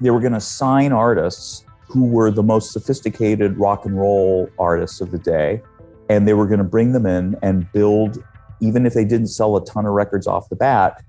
they 0.00 0.10
were 0.10 0.20
going 0.20 0.32
to 0.32 0.40
sign 0.40 0.92
artists 0.92 1.64
who 1.88 2.06
were 2.06 2.30
the 2.30 2.42
most 2.42 2.72
sophisticated 2.72 3.58
rock 3.58 3.84
and 3.84 3.98
roll 3.98 4.48
artists 4.58 5.00
of 5.00 5.10
the 5.10 5.18
day. 5.18 5.60
And 6.08 6.26
they 6.26 6.34
were 6.34 6.46
going 6.46 6.58
to 6.58 6.64
bring 6.64 6.92
them 6.92 7.06
in 7.06 7.36
and 7.42 7.70
build, 7.72 8.22
even 8.60 8.86
if 8.86 8.94
they 8.94 9.04
didn't 9.04 9.28
sell 9.28 9.56
a 9.56 9.64
ton 9.64 9.86
of 9.86 9.92
records 9.92 10.26
off 10.26 10.48
the 10.48 10.56
bat, 10.56 11.02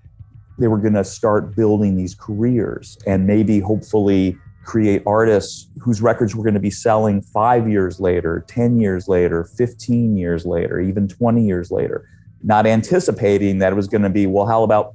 they 0.57 0.67
were 0.67 0.77
going 0.77 0.93
to 0.93 1.03
start 1.03 1.55
building 1.55 1.95
these 1.95 2.15
careers 2.15 2.97
and 3.07 3.25
maybe 3.25 3.59
hopefully 3.59 4.37
create 4.63 5.01
artists 5.05 5.69
whose 5.79 6.01
records 6.01 6.35
were 6.35 6.43
going 6.43 6.53
to 6.53 6.59
be 6.59 6.69
selling 6.69 7.21
five 7.21 7.67
years 7.67 7.99
later, 7.99 8.45
10 8.47 8.79
years 8.79 9.07
later, 9.07 9.43
15 9.43 10.17
years 10.17 10.45
later, 10.45 10.79
even 10.79 11.07
20 11.07 11.43
years 11.43 11.71
later, 11.71 12.07
not 12.43 12.65
anticipating 12.65 13.59
that 13.59 13.71
it 13.71 13.75
was 13.75 13.87
going 13.87 14.01
to 14.01 14.09
be, 14.09 14.27
well, 14.27 14.45
how 14.45 14.63
about 14.63 14.93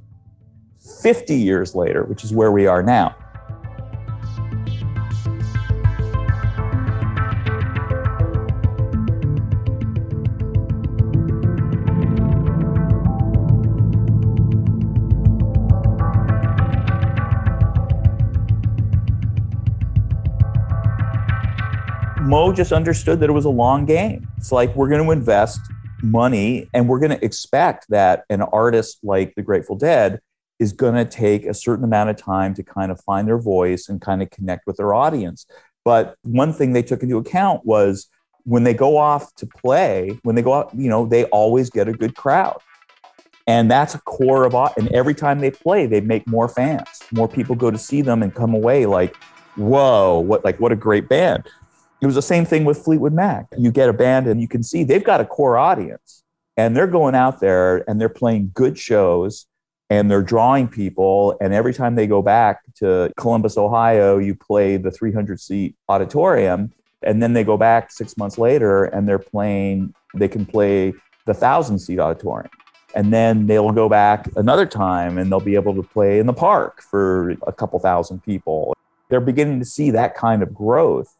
50 1.01 1.35
years 1.35 1.75
later, 1.75 2.03
which 2.03 2.23
is 2.23 2.33
where 2.33 2.51
we 2.51 2.67
are 2.67 2.83
now. 2.83 3.15
Mo 22.21 22.51
just 22.51 22.73
understood 22.73 23.21
that 23.21 23.29
it 23.29 23.33
was 23.33 23.45
a 23.45 23.49
long 23.49 23.85
game. 23.85 24.27
It's 24.37 24.51
like 24.51 24.75
we're 24.75 24.89
going 24.89 25.03
to 25.03 25.11
invest 25.11 25.61
money 26.01 26.69
and 26.73 26.87
we're 26.87 26.99
going 26.99 27.17
to 27.17 27.25
expect 27.25 27.85
that 27.89 28.23
an 28.29 28.41
artist 28.41 28.99
like 29.03 29.33
the 29.35 29.41
Grateful 29.41 29.75
Dead 29.75 30.19
is 30.59 30.73
going 30.73 30.95
to 30.95 31.05
take 31.05 31.45
a 31.45 31.53
certain 31.53 31.83
amount 31.83 32.09
of 32.09 32.17
time 32.17 32.53
to 32.55 32.63
kind 32.63 32.91
of 32.91 32.99
find 33.01 33.27
their 33.27 33.37
voice 33.37 33.89
and 33.89 34.01
kind 34.01 34.21
of 34.21 34.29
connect 34.29 34.65
with 34.65 34.77
their 34.77 34.93
audience. 34.93 35.45
But 35.85 36.15
one 36.23 36.51
thing 36.51 36.73
they 36.73 36.83
took 36.83 37.03
into 37.03 37.17
account 37.17 37.65
was 37.65 38.07
when 38.43 38.63
they 38.63 38.73
go 38.73 38.97
off 38.97 39.33
to 39.35 39.45
play, 39.45 40.19
when 40.23 40.35
they 40.35 40.41
go 40.41 40.53
out, 40.53 40.71
you 40.75 40.89
know, 40.89 41.05
they 41.05 41.25
always 41.25 41.69
get 41.69 41.87
a 41.87 41.93
good 41.93 42.15
crowd. 42.15 42.57
And 43.45 43.71
that's 43.71 43.95
a 43.95 43.99
core 43.99 44.45
of, 44.45 44.53
and 44.77 44.91
every 44.93 45.13
time 45.13 45.39
they 45.39 45.51
play, 45.51 45.85
they 45.85 46.01
make 46.01 46.27
more 46.27 46.49
fans. 46.49 46.87
More 47.13 47.29
people 47.29 47.55
go 47.55 47.71
to 47.71 47.77
see 47.77 48.01
them 48.01 48.23
and 48.23 48.33
come 48.33 48.53
away 48.53 48.85
like, 48.85 49.15
whoa, 49.55 50.19
what, 50.19 50.43
like, 50.43 50.59
what 50.59 50.71
a 50.71 50.75
great 50.75 51.07
band. 51.07 51.47
It 51.99 52.05
was 52.05 52.15
the 52.15 52.21
same 52.21 52.45
thing 52.45 52.63
with 52.63 52.77
Fleetwood 52.77 53.13
Mac. 53.13 53.47
You 53.57 53.71
get 53.71 53.89
a 53.89 53.93
band 53.93 54.27
and 54.27 54.39
you 54.39 54.47
can 54.47 54.61
see 54.61 54.83
they've 54.83 55.03
got 55.03 55.19
a 55.19 55.25
core 55.25 55.57
audience 55.57 56.23
and 56.55 56.75
they're 56.75 56.87
going 56.87 57.15
out 57.15 57.39
there 57.39 57.89
and 57.89 57.99
they're 57.99 58.09
playing 58.09 58.51
good 58.53 58.77
shows 58.77 59.47
and 59.89 60.11
they're 60.11 60.21
drawing 60.21 60.67
people. 60.67 61.35
And 61.41 61.53
every 61.53 61.73
time 61.73 61.95
they 61.95 62.05
go 62.05 62.21
back 62.21 62.61
to 62.75 63.11
Columbus, 63.17 63.57
Ohio, 63.57 64.19
you 64.19 64.35
play 64.35 64.77
the 64.77 64.91
300 64.91 65.39
seat 65.39 65.75
auditorium. 65.89 66.71
And 67.01 67.21
then 67.21 67.33
they 67.33 67.43
go 67.43 67.57
back 67.57 67.91
six 67.91 68.17
months 68.17 68.37
later 68.37 68.85
and 68.85 69.07
they're 69.07 69.19
playing, 69.19 69.93
they 70.13 70.27
can 70.27 70.45
play 70.45 70.93
the 71.25 71.33
thousand 71.33 71.79
seat 71.79 71.99
auditorium. 71.99 72.51
And 72.95 73.11
then 73.11 73.47
they'll 73.47 73.71
go 73.71 73.89
back 73.89 74.29
another 74.35 74.65
time 74.65 75.17
and 75.17 75.31
they'll 75.31 75.39
be 75.39 75.55
able 75.55 75.75
to 75.75 75.83
play 75.83 76.19
in 76.19 76.25
the 76.25 76.33
park 76.33 76.81
for 76.81 77.31
a 77.45 77.53
couple 77.53 77.79
thousand 77.79 78.23
people. 78.23 78.75
They're 79.09 79.19
beginning 79.19 79.59
to 79.59 79.65
see 79.65 79.91
that 79.91 80.15
kind 80.15 80.41
of 80.43 80.53
growth 80.53 81.16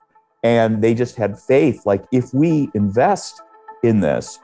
and 0.47 0.81
they 0.81 0.93
just 0.93 1.17
had 1.17 1.37
faith 1.37 1.85
like, 1.85 2.05
if 2.13 2.33
we 2.33 2.69
invest 2.73 3.41
in 3.83 3.99
this, 3.99 4.39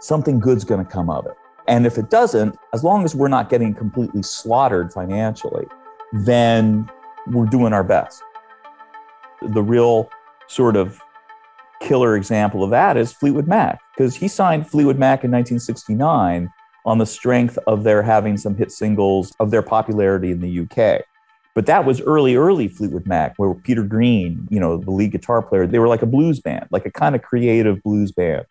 something 0.00 0.40
good's 0.40 0.64
going 0.64 0.84
to 0.84 0.90
come 0.90 1.08
of 1.08 1.24
it. 1.26 1.34
And 1.68 1.86
if 1.86 1.98
it 1.98 2.10
doesn't, 2.10 2.56
as 2.72 2.82
long 2.82 3.04
as 3.04 3.14
we're 3.14 3.28
not 3.28 3.48
getting 3.48 3.74
completely 3.74 4.24
slaughtered 4.24 4.92
financially, 4.92 5.66
then 6.12 6.90
we're 7.28 7.46
doing 7.46 7.72
our 7.72 7.84
best. 7.84 8.20
The 9.40 9.62
real 9.62 10.10
sort 10.48 10.74
of 10.74 11.00
killer 11.80 12.16
example 12.16 12.64
of 12.64 12.70
that 12.70 12.96
is 12.96 13.12
Fleetwood 13.12 13.46
Mac, 13.46 13.80
because 13.96 14.16
he 14.16 14.26
signed 14.26 14.68
Fleetwood 14.68 14.98
Mac 14.98 15.22
in 15.22 15.30
1969 15.30 16.50
on 16.84 16.98
the 16.98 17.06
strength 17.06 17.56
of 17.68 17.84
their 17.84 18.02
having 18.02 18.36
some 18.36 18.56
hit 18.56 18.72
singles 18.72 19.32
of 19.38 19.52
their 19.52 19.62
popularity 19.62 20.32
in 20.32 20.40
the 20.40 20.60
UK. 20.60 21.04
But 21.54 21.66
that 21.66 21.84
was 21.84 22.00
early, 22.00 22.34
early 22.34 22.66
Fleetwood 22.66 23.06
Mac, 23.06 23.34
where 23.36 23.54
Peter 23.54 23.84
Green, 23.84 24.46
you 24.50 24.58
know, 24.58 24.76
the 24.76 24.90
lead 24.90 25.12
guitar 25.12 25.40
player, 25.40 25.66
they 25.66 25.78
were 25.78 25.88
like 25.88 26.02
a 26.02 26.06
blues 26.06 26.40
band, 26.40 26.66
like 26.70 26.84
a 26.84 26.90
kind 26.90 27.14
of 27.14 27.22
creative 27.22 27.82
blues 27.82 28.10
band 28.10 28.44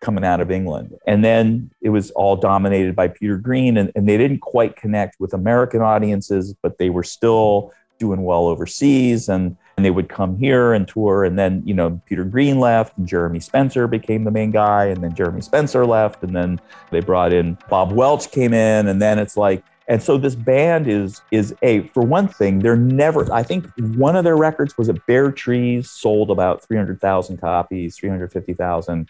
coming 0.00 0.24
out 0.24 0.40
of 0.40 0.50
England. 0.50 0.94
And 1.06 1.22
then 1.24 1.70
it 1.82 1.90
was 1.90 2.10
all 2.12 2.36
dominated 2.36 2.96
by 2.96 3.08
Peter 3.08 3.36
Green, 3.36 3.76
and, 3.76 3.92
and 3.94 4.08
they 4.08 4.16
didn't 4.16 4.40
quite 4.40 4.76
connect 4.76 5.20
with 5.20 5.34
American 5.34 5.82
audiences, 5.82 6.54
but 6.62 6.78
they 6.78 6.88
were 6.88 7.02
still 7.02 7.72
doing 7.98 8.22
well 8.24 8.46
overseas. 8.46 9.28
And, 9.28 9.56
and 9.76 9.84
they 9.84 9.90
would 9.90 10.08
come 10.08 10.38
here 10.38 10.72
and 10.72 10.88
tour. 10.88 11.24
And 11.24 11.38
then, 11.38 11.62
you 11.66 11.74
know, 11.74 12.00
Peter 12.06 12.24
Green 12.24 12.58
left, 12.58 12.96
and 12.96 13.06
Jeremy 13.06 13.40
Spencer 13.40 13.86
became 13.86 14.24
the 14.24 14.30
main 14.30 14.50
guy. 14.50 14.86
And 14.86 15.04
then 15.04 15.14
Jeremy 15.14 15.42
Spencer 15.42 15.84
left. 15.84 16.22
And 16.22 16.34
then 16.34 16.58
they 16.90 17.00
brought 17.00 17.32
in 17.32 17.58
Bob 17.68 17.92
Welch 17.92 18.30
came 18.30 18.54
in. 18.54 18.88
And 18.88 19.00
then 19.02 19.18
it's 19.18 19.36
like, 19.36 19.62
and 19.88 20.02
so 20.02 20.18
this 20.18 20.34
band 20.34 20.88
is 20.88 21.22
is 21.30 21.54
a 21.62 21.86
for 21.88 22.02
one 22.02 22.26
thing, 22.28 22.58
they're 22.58 22.76
never. 22.76 23.32
I 23.32 23.42
think 23.42 23.70
one 23.76 24.16
of 24.16 24.24
their 24.24 24.36
records 24.36 24.76
was 24.76 24.88
at 24.88 25.04
Bare 25.06 25.30
Trees, 25.30 25.90
sold 25.90 26.30
about 26.30 26.66
three 26.66 26.76
hundred 26.76 27.00
thousand 27.00 27.38
copies, 27.38 27.96
three 27.96 28.08
hundred 28.08 28.32
fifty 28.32 28.54
thousand. 28.54 29.08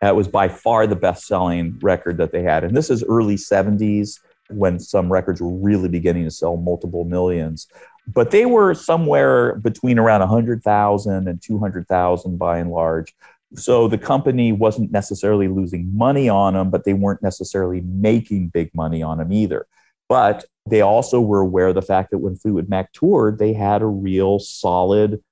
That 0.00 0.16
was 0.16 0.28
by 0.28 0.48
far 0.48 0.86
the 0.86 0.96
best 0.96 1.26
selling 1.26 1.78
record 1.82 2.16
that 2.18 2.32
they 2.32 2.42
had, 2.42 2.64
and 2.64 2.76
this 2.76 2.90
is 2.90 3.04
early 3.04 3.36
seventies 3.36 4.20
when 4.48 4.78
some 4.78 5.10
records 5.10 5.40
were 5.40 5.52
really 5.52 5.88
beginning 5.88 6.24
to 6.24 6.30
sell 6.30 6.56
multiple 6.56 7.04
millions. 7.04 7.66
But 8.06 8.30
they 8.30 8.44
were 8.44 8.74
somewhere 8.74 9.54
between 9.56 9.98
around 9.98 10.20
100,000 10.20 11.28
and 11.28 11.42
200,000 11.42 12.36
by 12.36 12.58
and 12.58 12.70
large. 12.70 13.14
So 13.54 13.88
the 13.88 13.96
company 13.96 14.52
wasn't 14.52 14.92
necessarily 14.92 15.48
losing 15.48 15.96
money 15.96 16.28
on 16.28 16.52
them, 16.52 16.68
but 16.68 16.84
they 16.84 16.92
weren't 16.92 17.22
necessarily 17.22 17.80
making 17.80 18.48
big 18.48 18.74
money 18.74 19.02
on 19.02 19.16
them 19.16 19.32
either. 19.32 19.66
But 20.08 20.44
they 20.68 20.80
also 20.80 21.20
were 21.20 21.40
aware 21.40 21.68
of 21.68 21.74
the 21.74 21.82
fact 21.82 22.10
that 22.10 22.18
when 22.18 22.36
Fleetwood 22.36 22.68
Mac 22.68 22.92
toured, 22.92 23.38
they 23.38 23.52
had 23.52 23.82
a 23.82 23.86
real 23.86 24.38
solid 24.38 25.22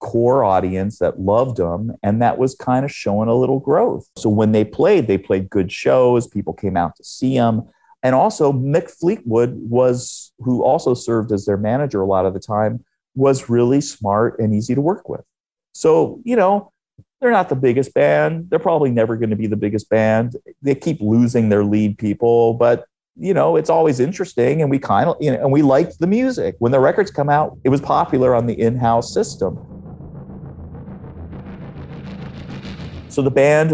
core 0.00 0.44
audience 0.44 0.98
that 0.98 1.20
loved 1.20 1.56
them 1.56 1.92
and 2.02 2.22
that 2.22 2.38
was 2.38 2.54
kind 2.54 2.84
of 2.84 2.92
showing 2.92 3.28
a 3.28 3.34
little 3.34 3.58
growth. 3.58 4.08
So 4.16 4.28
when 4.28 4.52
they 4.52 4.64
played, 4.64 5.06
they 5.06 5.18
played 5.18 5.50
good 5.50 5.72
shows, 5.72 6.26
people 6.26 6.52
came 6.52 6.76
out 6.76 6.96
to 6.96 7.04
see 7.04 7.36
them. 7.36 7.68
And 8.02 8.14
also 8.14 8.52
Mick 8.52 8.90
Fleetwood 8.90 9.54
was 9.54 10.32
who 10.38 10.62
also 10.62 10.94
served 10.94 11.32
as 11.32 11.46
their 11.46 11.56
manager 11.56 12.00
a 12.00 12.06
lot 12.06 12.26
of 12.26 12.34
the 12.34 12.40
time 12.40 12.84
was 13.16 13.50
really 13.50 13.80
smart 13.80 14.38
and 14.38 14.54
easy 14.54 14.74
to 14.74 14.80
work 14.80 15.08
with. 15.08 15.24
So, 15.72 16.20
you 16.24 16.36
know, 16.36 16.72
they're 17.20 17.32
not 17.32 17.48
the 17.48 17.56
biggest 17.56 17.92
band. 17.94 18.48
They're 18.48 18.60
probably 18.60 18.92
never 18.92 19.16
going 19.16 19.30
to 19.30 19.36
be 19.36 19.48
the 19.48 19.56
biggest 19.56 19.90
band. 19.90 20.36
They 20.62 20.76
keep 20.76 21.00
losing 21.00 21.48
their 21.48 21.64
lead 21.64 21.98
people, 21.98 22.54
but 22.54 22.84
you 23.18 23.34
know, 23.34 23.56
it's 23.56 23.70
always 23.70 24.00
interesting. 24.00 24.62
And 24.62 24.70
we 24.70 24.78
kind 24.78 25.08
of, 25.08 25.16
you 25.20 25.32
know, 25.32 25.40
and 25.40 25.52
we 25.52 25.62
liked 25.62 25.98
the 25.98 26.06
music. 26.06 26.56
When 26.58 26.72
the 26.72 26.80
records 26.80 27.10
come 27.10 27.28
out, 27.28 27.58
it 27.64 27.68
was 27.68 27.80
popular 27.80 28.34
on 28.34 28.46
the 28.46 28.58
in 28.58 28.76
house 28.76 29.12
system. 29.12 29.58
So 33.08 33.22
the 33.22 33.30
band, 33.30 33.72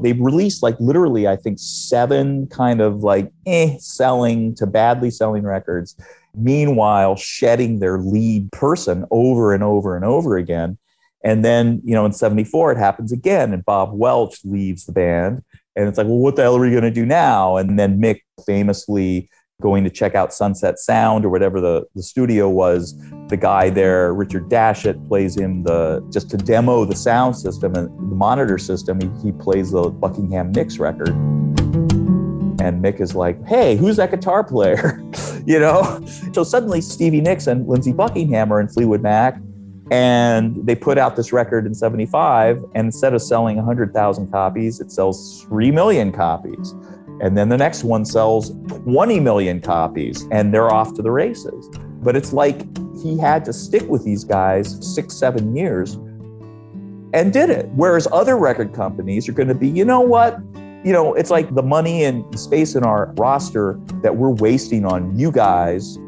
they 0.00 0.12
released 0.14 0.62
like 0.62 0.76
literally, 0.80 1.28
I 1.28 1.36
think, 1.36 1.58
seven 1.60 2.48
kind 2.48 2.80
of 2.80 3.04
like 3.04 3.30
eh, 3.46 3.76
selling 3.78 4.54
to 4.56 4.66
badly 4.66 5.10
selling 5.10 5.44
records. 5.44 5.94
Meanwhile, 6.34 7.16
shedding 7.16 7.78
their 7.78 7.98
lead 7.98 8.50
person 8.52 9.04
over 9.10 9.52
and 9.52 9.62
over 9.62 9.94
and 9.94 10.04
over 10.04 10.36
again. 10.36 10.78
And 11.22 11.44
then, 11.44 11.82
you 11.84 11.94
know, 11.94 12.06
in 12.06 12.12
74, 12.12 12.72
it 12.72 12.78
happens 12.78 13.12
again, 13.12 13.52
and 13.52 13.64
Bob 13.64 13.90
Welch 13.92 14.42
leaves 14.44 14.86
the 14.86 14.92
band. 14.92 15.42
And 15.76 15.88
it's 15.88 15.98
like, 15.98 16.06
well, 16.06 16.18
what 16.18 16.36
the 16.36 16.42
hell 16.42 16.56
are 16.56 16.60
we 16.60 16.70
going 16.70 16.82
to 16.82 16.90
do 16.90 17.06
now? 17.06 17.56
And 17.56 17.78
then 17.78 18.00
Mick 18.00 18.20
famously 18.46 19.30
going 19.60 19.84
to 19.84 19.90
check 19.90 20.14
out 20.14 20.32
Sunset 20.32 20.78
Sound 20.78 21.24
or 21.24 21.28
whatever 21.28 21.60
the, 21.60 21.84
the 21.94 22.02
studio 22.02 22.48
was. 22.48 22.98
The 23.28 23.36
guy 23.36 23.70
there, 23.70 24.12
Richard 24.12 24.48
Dashut, 24.48 25.06
plays 25.06 25.36
him 25.36 25.62
the 25.62 26.04
just 26.12 26.30
to 26.30 26.36
demo 26.36 26.84
the 26.84 26.96
sound 26.96 27.36
system 27.36 27.74
and 27.76 27.88
the 28.10 28.16
monitor 28.16 28.58
system. 28.58 29.00
He, 29.00 29.10
he 29.22 29.32
plays 29.32 29.70
the 29.70 29.90
Buckingham 29.90 30.50
Nicks 30.52 30.78
record. 30.78 31.10
And 32.60 32.82
Mick 32.82 33.00
is 33.00 33.14
like, 33.14 33.42
hey, 33.46 33.76
who's 33.76 33.96
that 33.96 34.10
guitar 34.10 34.42
player? 34.42 35.00
you 35.46 35.60
know? 35.60 36.04
So 36.32 36.42
suddenly 36.42 36.80
Stevie 36.80 37.20
Nicks 37.20 37.46
and 37.46 37.66
Lindsey 37.68 37.92
Buckingham 37.92 38.52
are 38.52 38.60
in 38.60 38.68
Fleetwood 38.68 39.02
Mac. 39.02 39.40
And 39.90 40.64
they 40.64 40.74
put 40.74 40.98
out 40.98 41.16
this 41.16 41.32
record 41.32 41.66
in 41.66 41.74
75. 41.74 42.64
And 42.74 42.86
instead 42.86 43.12
of 43.14 43.22
selling 43.22 43.56
100,000 43.56 44.30
copies, 44.30 44.80
it 44.80 44.92
sells 44.92 45.42
3 45.42 45.70
million 45.70 46.12
copies. 46.12 46.74
And 47.20 47.36
then 47.36 47.48
the 47.48 47.56
next 47.58 47.84
one 47.84 48.04
sells 48.04 48.50
20 48.68 49.20
million 49.20 49.60
copies 49.60 50.26
and 50.30 50.54
they're 50.54 50.72
off 50.72 50.94
to 50.94 51.02
the 51.02 51.10
races. 51.10 51.68
But 52.02 52.16
it's 52.16 52.32
like 52.32 52.62
he 53.02 53.18
had 53.18 53.44
to 53.44 53.52
stick 53.52 53.82
with 53.88 54.04
these 54.04 54.24
guys 54.24 54.78
six, 54.94 55.14
seven 55.14 55.54
years 55.54 55.94
and 57.12 57.32
did 57.32 57.50
it. 57.50 57.66
Whereas 57.74 58.08
other 58.10 58.38
record 58.38 58.72
companies 58.72 59.28
are 59.28 59.32
going 59.32 59.48
to 59.48 59.54
be, 59.54 59.68
you 59.68 59.84
know 59.84 60.00
what? 60.00 60.38
You 60.82 60.92
know, 60.94 61.12
it's 61.12 61.30
like 61.30 61.54
the 61.54 61.62
money 61.62 62.04
and 62.04 62.38
space 62.38 62.74
in 62.74 62.84
our 62.84 63.12
roster 63.18 63.78
that 64.02 64.16
we're 64.16 64.30
wasting 64.30 64.86
on 64.86 65.18
you 65.18 65.30
guys 65.30 65.98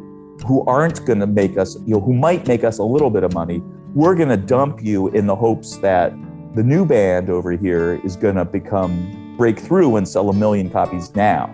who 0.47 0.65
aren't 0.67 1.05
going 1.07 1.21
to 1.21 1.27
make 1.27 1.57
us, 1.57 1.77
you 1.87 1.95
know, 1.95 2.01
who 2.01 2.13
might 2.13 2.47
make 2.47 2.65
us 2.65 2.79
a 2.79 2.85
little 2.85 3.11
bit 3.11 3.23
of 3.25 3.33
money. 3.33 3.63
We're 3.95 4.15
going 4.15 4.29
to 4.29 4.37
dump 4.37 4.83
you 4.83 5.09
in 5.09 5.27
the 5.27 5.37
hopes 5.37 5.77
that 5.79 6.13
the 6.55 6.63
new 6.63 6.85
band 6.85 7.31
over 7.31 7.53
here 7.53 8.01
is 8.05 8.17
going 8.17 8.37
to 8.37 8.45
become 8.45 9.35
break 9.37 9.59
through 9.59 9.97
and 9.97 10.07
sell 10.07 10.29
a 10.29 10.35
million 10.35 10.71
copies 10.71 11.15
now. 11.15 11.47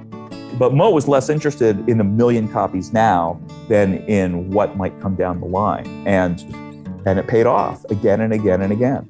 But 0.59 0.75
Mo 0.75 0.91
was 0.91 1.07
less 1.07 1.29
interested 1.29 1.89
in 1.89 2.01
a 2.01 2.05
million 2.05 2.49
copies 2.49 2.93
now 2.93 3.41
than 3.69 3.99
in 4.09 4.51
what 4.51 4.77
might 4.77 4.99
come 5.01 5.15
down 5.15 5.41
the 5.41 5.47
line. 5.47 5.87
And 6.07 6.41
and 7.07 7.19
it 7.19 7.29
paid 7.29 7.47
off 7.47 7.85
again 7.87 8.21
and 8.21 8.33
again 8.33 8.61
and 8.63 8.73
again. 8.73 9.09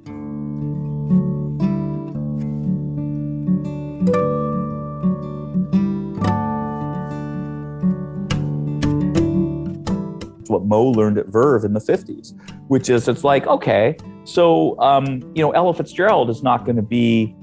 What 10.58 10.66
Mo 10.66 10.84
learned 10.84 11.18
at 11.18 11.26
Verve 11.26 11.64
in 11.64 11.72
the 11.72 11.80
50s, 11.80 12.38
which 12.68 12.90
is 12.90 13.08
it's 13.08 13.24
like, 13.24 13.46
okay, 13.46 13.96
so 14.24 14.78
um, 14.80 15.22
you 15.34 15.42
know, 15.42 15.50
Ella 15.52 15.74
Fitzgerald 15.74 16.30
is 16.30 16.42
not 16.42 16.64
going 16.64 16.76
to 16.76 16.82
be 16.82 17.34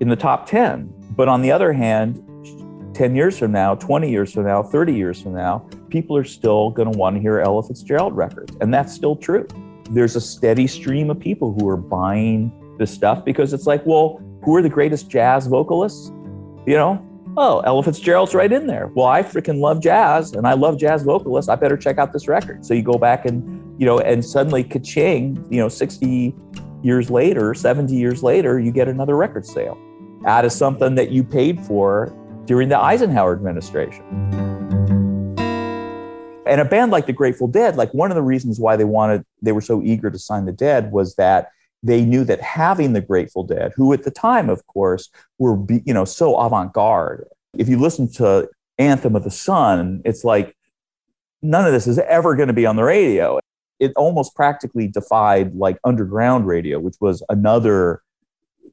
in 0.00 0.08
the 0.08 0.16
top 0.16 0.46
10. 0.46 0.92
But 1.10 1.28
on 1.28 1.42
the 1.42 1.52
other 1.52 1.72
hand, 1.72 2.20
10 2.94 3.14
years 3.14 3.38
from 3.38 3.52
now, 3.52 3.74
20 3.74 4.10
years 4.10 4.32
from 4.32 4.44
now, 4.44 4.62
30 4.62 4.94
years 4.94 5.20
from 5.20 5.34
now, 5.34 5.68
people 5.90 6.16
are 6.16 6.24
still 6.24 6.70
going 6.70 6.90
to 6.90 6.98
want 6.98 7.16
to 7.16 7.20
hear 7.20 7.40
Ella 7.40 7.62
Fitzgerald 7.62 8.16
records. 8.16 8.56
And 8.60 8.72
that's 8.72 8.92
still 8.92 9.16
true. 9.16 9.46
There's 9.90 10.16
a 10.16 10.20
steady 10.20 10.66
stream 10.66 11.10
of 11.10 11.20
people 11.20 11.52
who 11.52 11.68
are 11.68 11.76
buying 11.76 12.52
this 12.78 12.90
stuff 12.90 13.24
because 13.24 13.52
it's 13.52 13.66
like, 13.66 13.84
well, 13.84 14.20
who 14.42 14.56
are 14.56 14.62
the 14.62 14.68
greatest 14.68 15.08
jazz 15.08 15.46
vocalists? 15.46 16.08
You 16.66 16.74
know, 16.74 17.06
oh, 17.36 17.60
Ella 17.60 17.82
Fitzgerald's 17.82 18.34
right 18.34 18.52
in 18.52 18.66
there. 18.66 18.88
Well, 18.94 19.06
I 19.06 19.22
freaking 19.22 19.58
love 19.58 19.80
jazz 19.82 20.32
and 20.32 20.46
I 20.46 20.54
love 20.54 20.78
jazz 20.78 21.02
vocalists. 21.02 21.48
I 21.48 21.56
better 21.56 21.76
check 21.76 21.98
out 21.98 22.12
this 22.12 22.28
record. 22.28 22.64
So 22.64 22.74
you 22.74 22.82
go 22.82 22.98
back 22.98 23.26
and, 23.26 23.80
you 23.80 23.86
know, 23.86 23.98
and 23.98 24.24
suddenly 24.24 24.62
ka-ching, 24.62 25.44
you 25.50 25.58
know, 25.58 25.68
60 25.68 26.34
years 26.82 27.10
later, 27.10 27.54
70 27.54 27.94
years 27.94 28.22
later, 28.22 28.60
you 28.60 28.70
get 28.70 28.88
another 28.88 29.16
record 29.16 29.44
sale 29.46 29.78
out 30.26 30.44
of 30.44 30.52
something 30.52 30.94
that 30.94 31.10
you 31.10 31.24
paid 31.24 31.60
for 31.60 32.14
during 32.44 32.68
the 32.68 32.78
Eisenhower 32.78 33.32
administration. 33.32 34.04
And 36.46 36.60
a 36.60 36.64
band 36.64 36.92
like 36.92 37.06
the 37.06 37.12
Grateful 37.12 37.48
Dead, 37.48 37.76
like 37.76 37.92
one 37.94 38.10
of 38.10 38.14
the 38.16 38.22
reasons 38.22 38.60
why 38.60 38.76
they 38.76 38.84
wanted, 38.84 39.24
they 39.40 39.52
were 39.52 39.62
so 39.62 39.82
eager 39.82 40.10
to 40.10 40.18
sign 40.18 40.44
the 40.44 40.52
Dead 40.52 40.92
was 40.92 41.14
that 41.16 41.48
they 41.84 42.04
knew 42.04 42.24
that 42.24 42.40
having 42.40 42.92
the 42.92 43.00
Grateful 43.00 43.44
Dead, 43.44 43.72
who 43.76 43.92
at 43.92 44.02
the 44.02 44.10
time, 44.10 44.50
of 44.50 44.66
course, 44.66 45.10
were 45.38 45.58
you 45.84 45.94
know 45.94 46.04
so 46.04 46.36
avant-garde. 46.36 47.28
If 47.56 47.68
you 47.68 47.78
listen 47.78 48.10
to 48.14 48.48
Anthem 48.78 49.14
of 49.14 49.22
the 49.22 49.30
Sun, 49.30 50.02
it's 50.04 50.24
like 50.24 50.56
none 51.42 51.66
of 51.66 51.72
this 51.72 51.86
is 51.86 51.98
ever 52.00 52.34
going 52.34 52.48
to 52.48 52.54
be 52.54 52.66
on 52.66 52.74
the 52.74 52.82
radio 52.82 53.38
it 53.80 53.92
almost 53.96 54.34
practically 54.34 54.88
defied 54.88 55.54
like 55.54 55.78
underground 55.84 56.46
radio, 56.46 56.78
which 56.78 56.96
was 57.00 57.22
another 57.28 58.02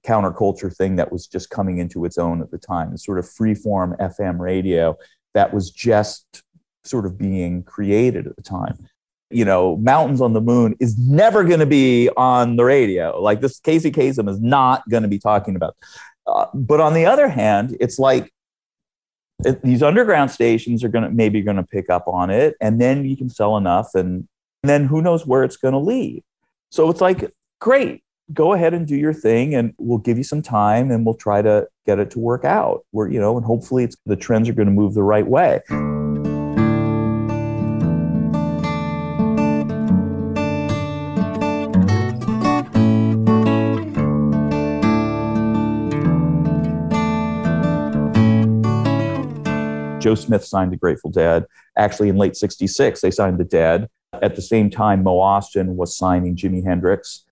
counterculture 0.06 0.76
thing 0.76 0.96
that 0.96 1.12
was 1.12 1.28
just 1.28 1.50
coming 1.50 1.78
into 1.78 2.06
its 2.06 2.18
own 2.18 2.42
at 2.42 2.52
the 2.52 2.58
time. 2.58 2.92
It's 2.94 3.06
sort 3.06 3.20
of 3.20 3.26
freeform 3.26 3.98
FM 4.00 4.40
radio 4.40 4.98
that 5.34 5.54
was 5.54 5.70
just 5.70 6.44
sort 6.84 7.06
of 7.06 7.18
being 7.18 7.64
created 7.64 8.28
at 8.28 8.36
the 8.36 8.42
time. 8.42 8.88
You 9.32 9.46
know, 9.46 9.78
Mountains 9.78 10.22
on 10.22 10.34
the 10.34 10.42
Moon 10.42 10.76
is 10.80 10.98
never 10.98 11.44
going 11.44 11.60
to 11.60 11.66
be 11.66 12.10
on 12.18 12.56
the 12.56 12.66
radio. 12.66 13.20
Like 13.20 13.42
this, 13.42 13.60
Casey 13.60 13.92
Kasem 13.92 14.30
is 14.30 14.40
not 14.40 14.88
going 14.90 15.04
to 15.04 15.10
be 15.10 15.20
talking 15.20 15.56
about. 15.56 15.76
Uh, 16.28 16.46
but 16.54 16.80
on 16.80 16.94
the 16.94 17.06
other 17.06 17.28
hand, 17.28 17.76
it's 17.80 17.98
like 18.00 18.32
it, 19.46 19.62
these 19.64 19.82
underground 19.84 20.32
stations 20.32 20.84
are 20.84 20.90
going 20.90 21.04
to 21.04 21.10
maybe 21.10 21.42
going 21.42 21.58
to 21.58 21.64
pick 21.64 21.90
up 21.90 22.08
on 22.08 22.30
it, 22.30 22.56
and 22.62 22.80
then 22.80 23.06
you 23.06 23.18
can 23.18 23.30
sell 23.30 23.58
enough, 23.58 23.96
and 23.96 24.28
and 24.64 24.70
then 24.70 24.86
who 24.86 25.02
knows 25.02 25.26
where 25.26 25.44
it's 25.44 25.58
going 25.58 25.74
to 25.74 25.80
lead. 25.80 26.24
So 26.70 26.90
it's 26.90 27.02
like, 27.02 27.32
great, 27.60 28.04
go 28.34 28.54
ahead 28.54 28.74
and 28.74 28.86
do 28.88 28.96
your 28.96 29.14
thing, 29.14 29.56
and 29.56 29.74
we'll 29.78 29.98
give 29.98 30.18
you 30.18 30.24
some 30.24 30.42
time, 30.42 30.92
and 30.92 31.06
we'll 31.06 31.16
try 31.16 31.42
to 31.42 31.68
get 31.86 32.00
it 32.00 32.12
to 32.12 32.20
work 32.20 32.46
out. 32.46 32.86
Where 32.92 33.08
you 33.08 33.20
know, 33.20 33.38
and 33.38 33.46
hopefully, 33.46 33.84
it's 33.84 33.96
the 34.06 34.16
trends 34.16 34.48
are 34.50 34.54
going 34.54 34.68
to 34.68 34.74
move 34.74 34.94
the 34.94 35.04
right 35.04 35.28
way. 35.28 35.62
Joe 50.02 50.16
Smith 50.16 50.44
signed 50.44 50.72
the 50.72 50.78
Grateful 50.78 51.12
Dead. 51.12 51.46
Actually, 51.78 52.10
in 52.10 52.18
late 52.18 52.36
66, 52.36 53.02
they 53.02 53.12
signed 53.12 53.40
the 53.40 53.46
Dead. 53.46 53.88
At 54.22 54.36
the 54.36 54.42
same 54.42 54.70
time, 54.70 55.04
Mo 55.04 55.18
Ostin 55.18 55.76
was 55.76 55.96
signing 55.96 56.36
Jimi 56.36 56.64
Hendrix. 56.64 57.26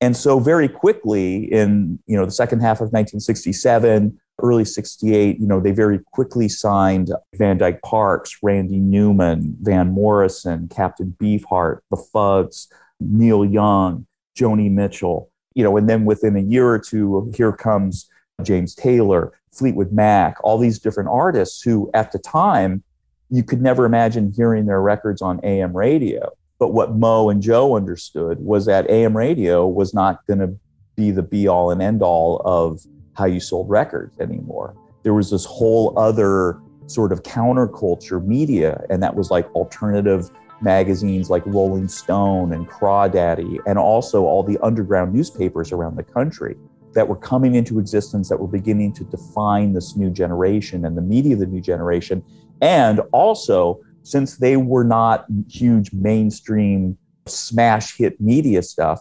And 0.00 0.16
so 0.16 0.38
very 0.38 0.68
quickly 0.68 1.44
in, 1.44 1.98
you 2.06 2.16
know, 2.16 2.24
the 2.24 2.32
second 2.32 2.60
half 2.60 2.78
of 2.78 2.92
1967, 2.92 4.18
early 4.42 4.64
68, 4.64 5.38
you 5.38 5.46
know, 5.46 5.60
they 5.60 5.70
very 5.70 6.00
quickly 6.12 6.48
signed 6.48 7.12
Van 7.34 7.58
Dyke 7.58 7.80
Parks, 7.82 8.38
Randy 8.42 8.78
Newman, 8.78 9.56
Van 9.60 9.92
Morrison, 9.92 10.68
Captain 10.68 11.14
Beefheart, 11.18 11.80
The 11.90 11.96
Fugs, 12.12 12.68
Neil 13.00 13.44
Young, 13.44 14.06
Joni 14.36 14.70
Mitchell, 14.70 15.30
you 15.54 15.62
know, 15.62 15.76
and 15.76 15.88
then 15.88 16.04
within 16.04 16.36
a 16.36 16.40
year 16.40 16.68
or 16.68 16.78
two, 16.78 17.32
here 17.36 17.52
comes 17.52 18.08
James 18.42 18.74
Taylor, 18.74 19.32
Fleetwood 19.52 19.92
Mac, 19.92 20.36
all 20.42 20.58
these 20.58 20.78
different 20.78 21.08
artists 21.08 21.62
who 21.62 21.90
at 21.94 22.12
the 22.12 22.18
time 22.18 22.82
you 23.30 23.42
could 23.42 23.62
never 23.62 23.84
imagine 23.84 24.32
hearing 24.34 24.66
their 24.66 24.80
records 24.80 25.22
on 25.22 25.40
AM 25.44 25.76
radio. 25.76 26.30
But 26.58 26.72
what 26.72 26.94
Mo 26.94 27.30
and 27.30 27.42
Joe 27.42 27.76
understood 27.76 28.38
was 28.40 28.66
that 28.66 28.88
AM 28.90 29.16
radio 29.16 29.66
was 29.66 29.94
not 29.94 30.26
going 30.26 30.40
to 30.40 30.54
be 30.96 31.10
the 31.10 31.22
be 31.22 31.48
all 31.48 31.70
and 31.70 31.82
end 31.82 32.02
all 32.02 32.40
of 32.44 32.80
how 33.14 33.24
you 33.24 33.40
sold 33.40 33.68
records 33.68 34.18
anymore. 34.20 34.74
There 35.02 35.14
was 35.14 35.30
this 35.30 35.44
whole 35.44 35.96
other 35.98 36.60
sort 36.86 37.12
of 37.12 37.22
counterculture 37.22 38.24
media, 38.24 38.84
and 38.90 39.02
that 39.02 39.14
was 39.14 39.30
like 39.30 39.50
alternative 39.54 40.30
magazines 40.60 41.30
like 41.30 41.44
Rolling 41.46 41.88
Stone 41.88 42.52
and 42.52 42.68
Crawdaddy, 42.68 43.58
and 43.66 43.78
also 43.78 44.24
all 44.24 44.42
the 44.42 44.58
underground 44.62 45.12
newspapers 45.12 45.72
around 45.72 45.96
the 45.96 46.04
country 46.04 46.56
that 46.94 47.08
were 47.08 47.16
coming 47.16 47.54
into 47.54 47.78
existence 47.78 48.28
that 48.28 48.38
were 48.38 48.48
beginning 48.48 48.92
to 48.94 49.04
define 49.04 49.72
this 49.72 49.96
new 49.96 50.10
generation 50.10 50.84
and 50.84 50.96
the 50.96 51.02
media 51.02 51.34
of 51.34 51.40
the 51.40 51.46
new 51.46 51.60
generation. 51.60 52.24
And 52.60 53.00
also, 53.12 53.80
since 54.02 54.36
they 54.36 54.56
were 54.56 54.84
not 54.84 55.26
huge 55.48 55.92
mainstream 55.92 56.96
smash 57.26 57.96
hit 57.96 58.20
media 58.20 58.62
stuff, 58.62 59.00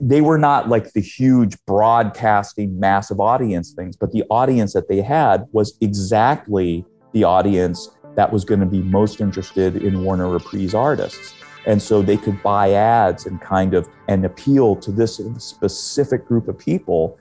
they 0.00 0.20
were 0.20 0.38
not 0.38 0.68
like 0.68 0.92
the 0.92 1.00
huge 1.00 1.56
broadcasting 1.66 2.78
massive 2.80 3.20
audience 3.20 3.72
things, 3.72 3.96
but 3.96 4.12
the 4.12 4.24
audience 4.30 4.72
that 4.72 4.88
they 4.88 5.00
had 5.00 5.46
was 5.52 5.76
exactly 5.80 6.84
the 7.12 7.24
audience 7.24 7.90
that 8.16 8.32
was 8.32 8.44
going 8.44 8.60
to 8.60 8.66
be 8.66 8.80
most 8.80 9.20
interested 9.20 9.76
in 9.76 10.02
Warner 10.02 10.28
Reprise 10.28 10.74
artists. 10.74 11.34
And 11.68 11.82
so 11.82 12.00
they 12.00 12.16
could 12.16 12.42
buy 12.42 12.72
ads 12.72 13.26
and 13.26 13.38
kind 13.42 13.74
of 13.74 13.86
and 14.08 14.24
appeal 14.24 14.74
to 14.76 14.90
this 14.90 15.20
specific 15.36 16.26
group 16.26 16.48
of 16.48 16.58
people 16.58 17.18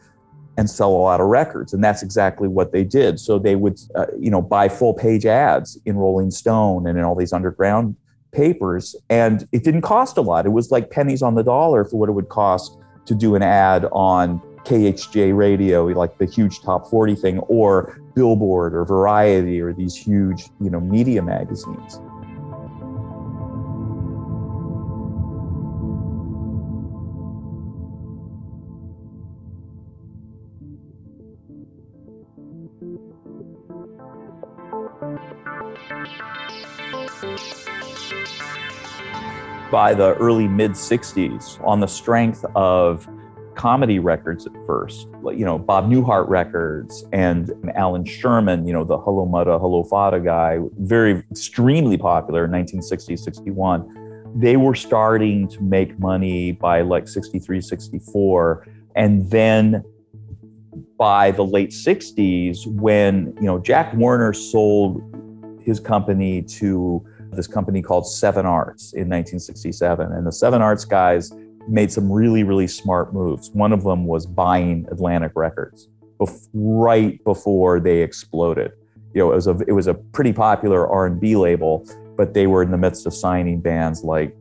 and 0.55 0.69
sell 0.69 0.89
a 0.89 0.97
lot 0.97 1.19
of 1.19 1.27
records. 1.27 1.73
And 1.73 1.83
that's 1.83 2.01
exactly 2.01 2.47
what 2.47 2.71
they 2.71 2.85
did. 2.85 3.19
So 3.19 3.39
they 3.39 3.57
would, 3.57 3.77
uh, 3.93 4.05
you 4.17 4.31
know, 4.31 4.41
buy 4.41 4.69
full 4.69 4.93
page 4.93 5.25
ads 5.25 5.77
in 5.85 5.97
Rolling 5.97 6.31
Stone 6.31 6.87
and 6.87 6.97
in 6.97 7.03
all 7.03 7.13
these 7.13 7.33
underground 7.33 7.97
papers. 8.31 8.95
And 9.09 9.45
it 9.51 9.65
didn't 9.65 9.81
cost 9.81 10.15
a 10.17 10.21
lot. 10.21 10.45
It 10.45 10.53
was 10.53 10.71
like 10.71 10.91
pennies 10.91 11.21
on 11.21 11.35
the 11.35 11.43
dollar 11.43 11.83
for 11.83 11.97
what 11.97 12.07
it 12.07 12.13
would 12.13 12.29
cost 12.29 12.77
to 13.05 13.13
do 13.13 13.35
an 13.35 13.43
ad 13.43 13.85
on 13.91 14.39
KHJ 14.63 15.35
radio, 15.35 15.87
like 15.87 16.19
the 16.19 16.25
huge 16.25 16.61
top 16.61 16.89
40 16.89 17.15
thing, 17.15 17.39
or 17.39 17.99
Billboard 18.15 18.73
or 18.73 18.85
Variety 18.85 19.61
or 19.61 19.73
these 19.73 19.95
huge, 19.95 20.45
you 20.61 20.69
know, 20.69 20.79
media 20.79 21.21
magazines. 21.21 21.99
By 39.71 39.93
the 39.93 40.15
early 40.15 40.47
mid 40.47 40.71
60s 40.71 41.61
on 41.65 41.81
the 41.81 41.87
strength 41.87 42.45
of 42.55 43.07
comedy 43.55 43.99
records 43.99 44.47
at 44.47 44.53
first, 44.65 45.07
you 45.25 45.43
know, 45.43 45.57
Bob 45.57 45.89
Newhart 45.89 46.29
records 46.29 47.03
and 47.11 47.51
Allan 47.75 48.05
Sherman, 48.05 48.65
you 48.65 48.71
know, 48.71 48.85
the 48.85 48.97
Hello 48.97 49.25
Muddah, 49.25 49.59
Hello 49.59 49.83
Faddah 49.83 50.23
guy, 50.23 50.59
very 50.77 51.23
extremely 51.31 51.97
popular 51.97 52.45
in 52.45 52.51
1960, 52.51 53.17
61. 53.17 54.33
They 54.35 54.55
were 54.55 54.75
starting 54.75 55.49
to 55.49 55.61
make 55.61 55.99
money 55.99 56.53
by 56.53 56.81
like 56.81 57.07
63, 57.09 57.59
64. 57.59 58.67
And 58.95 59.29
then 59.29 59.83
by 60.97 61.31
the 61.31 61.43
late 61.43 61.71
60s, 61.71 62.65
when, 62.67 63.35
you 63.35 63.47
know, 63.47 63.59
Jack 63.59 63.93
Warner 63.95 64.31
sold 64.31 65.01
his 65.61 65.79
company 65.81 66.41
to 66.43 67.05
this 67.31 67.47
company 67.47 67.81
called 67.81 68.07
Seven 68.07 68.45
Arts 68.45 68.93
in 68.93 69.09
1967. 69.09 70.11
And 70.11 70.25
the 70.25 70.31
Seven 70.31 70.61
Arts 70.61 70.85
guys 70.85 71.31
made 71.67 71.91
some 71.91 72.11
really, 72.11 72.43
really 72.43 72.67
smart 72.67 73.13
moves. 73.13 73.51
One 73.51 73.73
of 73.73 73.83
them 73.83 74.05
was 74.05 74.25
buying 74.25 74.87
Atlantic 74.89 75.33
Records 75.35 75.89
bef- 76.19 76.47
right 76.53 77.23
before 77.23 77.79
they 77.79 78.01
exploded. 78.01 78.71
You 79.13 79.23
know, 79.23 79.31
it 79.31 79.35
was 79.35 79.47
a 79.47 79.57
it 79.67 79.71
was 79.71 79.87
a 79.87 79.93
pretty 79.93 80.33
popular 80.33 80.87
R&B 80.87 81.35
label, 81.35 81.85
but 82.15 82.33
they 82.33 82.47
were 82.47 82.61
in 82.61 82.71
the 82.71 82.77
midst 82.77 83.05
of 83.05 83.13
signing 83.13 83.61
bands 83.61 84.03
like 84.03 84.35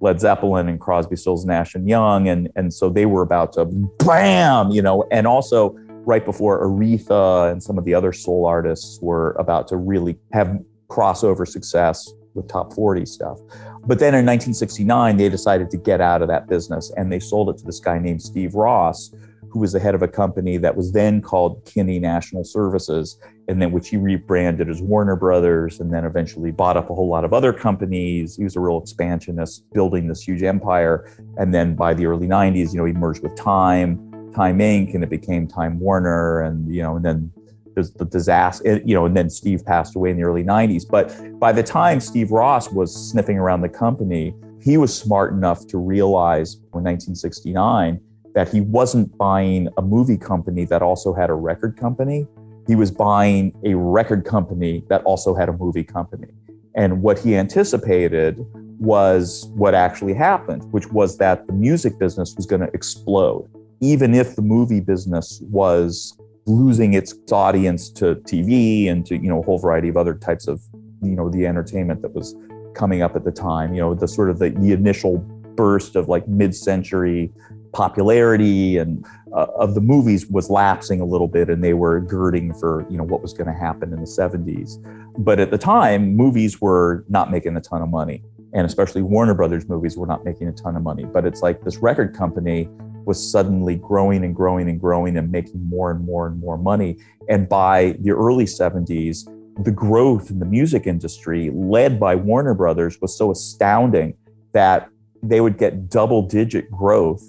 Led 0.00 0.20
Zeppelin 0.20 0.68
and 0.68 0.80
Crosby, 0.80 1.16
Stills, 1.16 1.44
Nash 1.44 1.74
and 1.74 1.88
Young, 1.88 2.28
and 2.28 2.50
and 2.56 2.72
so 2.72 2.88
they 2.90 3.06
were 3.06 3.22
about 3.22 3.52
to 3.54 3.64
bam, 3.98 4.70
you 4.70 4.82
know, 4.82 5.04
and 5.10 5.26
also 5.26 5.76
right 6.06 6.24
before 6.24 6.62
Aretha 6.62 7.50
and 7.50 7.62
some 7.62 7.78
of 7.78 7.84
the 7.84 7.94
other 7.94 8.12
soul 8.12 8.44
artists 8.44 8.98
were 9.00 9.32
about 9.38 9.68
to 9.68 9.76
really 9.76 10.18
have 10.32 10.58
crossover 10.94 11.46
success 11.46 12.12
with 12.34 12.48
top 12.48 12.72
40 12.72 13.06
stuff. 13.06 13.38
But 13.86 13.98
then 13.98 14.14
in 14.14 14.24
1969, 14.24 15.16
they 15.16 15.28
decided 15.28 15.70
to 15.70 15.76
get 15.76 16.00
out 16.00 16.22
of 16.22 16.28
that 16.28 16.48
business 16.48 16.92
and 16.96 17.12
they 17.12 17.20
sold 17.20 17.50
it 17.50 17.58
to 17.58 17.64
this 17.64 17.80
guy 17.80 17.98
named 17.98 18.22
Steve 18.22 18.54
Ross, 18.54 19.14
who 19.50 19.60
was 19.60 19.72
the 19.72 19.80
head 19.80 19.94
of 19.94 20.02
a 20.02 20.08
company 20.08 20.56
that 20.56 20.76
was 20.76 20.92
then 20.92 21.20
called 21.20 21.64
Kinney 21.64 21.98
National 22.00 22.42
Services, 22.42 23.18
and 23.46 23.60
then 23.62 23.70
which 23.70 23.88
he 23.88 23.96
rebranded 23.96 24.68
as 24.68 24.82
Warner 24.82 25.16
Brothers, 25.16 25.78
and 25.78 25.92
then 25.92 26.04
eventually 26.04 26.50
bought 26.50 26.76
up 26.76 26.90
a 26.90 26.94
whole 26.94 27.08
lot 27.08 27.24
of 27.24 27.32
other 27.32 27.52
companies. 27.52 28.36
He 28.36 28.42
was 28.42 28.56
a 28.56 28.60
real 28.60 28.78
expansionist, 28.78 29.64
building 29.72 30.08
this 30.08 30.22
huge 30.22 30.42
empire. 30.42 31.08
And 31.36 31.54
then 31.54 31.76
by 31.76 31.94
the 31.94 32.06
early 32.06 32.26
90s, 32.26 32.72
you 32.72 32.78
know, 32.78 32.84
he 32.84 32.92
merged 32.92 33.22
with 33.22 33.36
Time, 33.36 34.32
Time 34.34 34.58
Inc., 34.58 34.94
and 34.94 35.04
it 35.04 35.10
became 35.10 35.46
Time 35.46 35.78
Warner, 35.78 36.40
and 36.40 36.74
you 36.74 36.82
know, 36.82 36.96
and 36.96 37.04
then 37.04 37.30
the 37.74 38.04
disaster, 38.04 38.80
you 38.84 38.94
know, 38.94 39.06
and 39.06 39.16
then 39.16 39.28
Steve 39.28 39.64
passed 39.64 39.96
away 39.96 40.10
in 40.10 40.16
the 40.16 40.22
early 40.22 40.44
90s. 40.44 40.84
But 40.88 41.14
by 41.38 41.52
the 41.52 41.62
time 41.62 42.00
Steve 42.00 42.30
Ross 42.30 42.70
was 42.70 43.10
sniffing 43.10 43.38
around 43.38 43.62
the 43.62 43.68
company, 43.68 44.34
he 44.62 44.76
was 44.76 44.96
smart 44.96 45.32
enough 45.32 45.66
to 45.68 45.78
realize 45.78 46.54
in 46.54 46.82
1969 46.82 48.00
that 48.34 48.48
he 48.48 48.60
wasn't 48.60 49.16
buying 49.18 49.68
a 49.76 49.82
movie 49.82 50.16
company 50.16 50.64
that 50.64 50.82
also 50.82 51.12
had 51.12 51.30
a 51.30 51.34
record 51.34 51.76
company. 51.76 52.26
He 52.66 52.74
was 52.74 52.90
buying 52.90 53.52
a 53.64 53.74
record 53.74 54.24
company 54.24 54.84
that 54.88 55.02
also 55.04 55.34
had 55.34 55.48
a 55.48 55.52
movie 55.52 55.84
company. 55.84 56.28
And 56.74 57.02
what 57.02 57.18
he 57.18 57.36
anticipated 57.36 58.44
was 58.80 59.46
what 59.54 59.74
actually 59.74 60.14
happened, 60.14 60.64
which 60.72 60.90
was 60.90 61.18
that 61.18 61.46
the 61.46 61.52
music 61.52 61.98
business 61.98 62.34
was 62.36 62.46
going 62.46 62.60
to 62.60 62.70
explode, 62.74 63.48
even 63.80 64.14
if 64.14 64.34
the 64.34 64.42
movie 64.42 64.80
business 64.80 65.40
was 65.42 66.18
losing 66.46 66.94
its 66.94 67.14
audience 67.32 67.90
to 67.90 68.16
TV 68.16 68.90
and 68.90 69.06
to 69.06 69.16
you 69.16 69.28
know 69.28 69.40
a 69.40 69.42
whole 69.42 69.58
variety 69.58 69.88
of 69.88 69.96
other 69.96 70.14
types 70.14 70.46
of 70.46 70.62
you 71.02 71.16
know 71.16 71.28
the 71.30 71.46
entertainment 71.46 72.02
that 72.02 72.14
was 72.14 72.34
coming 72.74 73.02
up 73.02 73.16
at 73.16 73.24
the 73.24 73.32
time. 73.32 73.74
You 73.74 73.80
know 73.80 73.94
the 73.94 74.08
sort 74.08 74.30
of 74.30 74.38
the, 74.38 74.50
the 74.50 74.72
initial 74.72 75.18
burst 75.56 75.96
of 75.96 76.08
like 76.08 76.26
mid-century 76.26 77.32
popularity 77.72 78.78
and 78.78 79.04
uh, 79.34 79.46
of 79.56 79.74
the 79.74 79.80
movies 79.80 80.26
was 80.28 80.48
lapsing 80.48 81.00
a 81.00 81.04
little 81.04 81.26
bit 81.26 81.50
and 81.50 81.62
they 81.62 81.74
were 81.74 82.00
girding 82.00 82.54
for 82.54 82.86
you 82.88 82.96
know 82.96 83.02
what 83.02 83.20
was 83.20 83.32
going 83.32 83.48
to 83.48 83.52
happen 83.52 83.92
in 83.92 83.98
the 83.98 84.06
70s 84.06 84.78
but 85.18 85.40
at 85.40 85.50
the 85.50 85.58
time 85.58 86.14
movies 86.14 86.60
were 86.60 87.04
not 87.08 87.32
making 87.32 87.56
a 87.56 87.60
ton 87.60 87.82
of 87.82 87.88
money 87.88 88.22
and 88.52 88.64
especially 88.64 89.02
warner 89.02 89.34
brothers 89.34 89.68
movies 89.68 89.96
were 89.96 90.06
not 90.06 90.24
making 90.24 90.46
a 90.46 90.52
ton 90.52 90.76
of 90.76 90.82
money 90.82 91.04
but 91.04 91.26
it's 91.26 91.42
like 91.42 91.62
this 91.64 91.78
record 91.78 92.14
company 92.14 92.68
was 93.06 93.30
suddenly 93.30 93.76
growing 93.76 94.24
and 94.24 94.34
growing 94.34 94.68
and 94.68 94.80
growing 94.80 95.16
and 95.16 95.30
making 95.30 95.64
more 95.68 95.90
and 95.90 96.04
more 96.04 96.26
and 96.26 96.38
more 96.38 96.56
money. 96.56 96.98
And 97.28 97.48
by 97.48 97.96
the 98.00 98.12
early 98.12 98.44
70s, 98.44 99.28
the 99.64 99.70
growth 99.70 100.30
in 100.30 100.38
the 100.38 100.46
music 100.46 100.86
industry, 100.86 101.50
led 101.54 102.00
by 102.00 102.16
Warner 102.16 102.54
Brothers, 102.54 103.00
was 103.00 103.16
so 103.16 103.30
astounding 103.30 104.14
that 104.52 104.88
they 105.22 105.40
would 105.40 105.58
get 105.58 105.88
double 105.88 106.22
digit 106.22 106.70
growth 106.70 107.22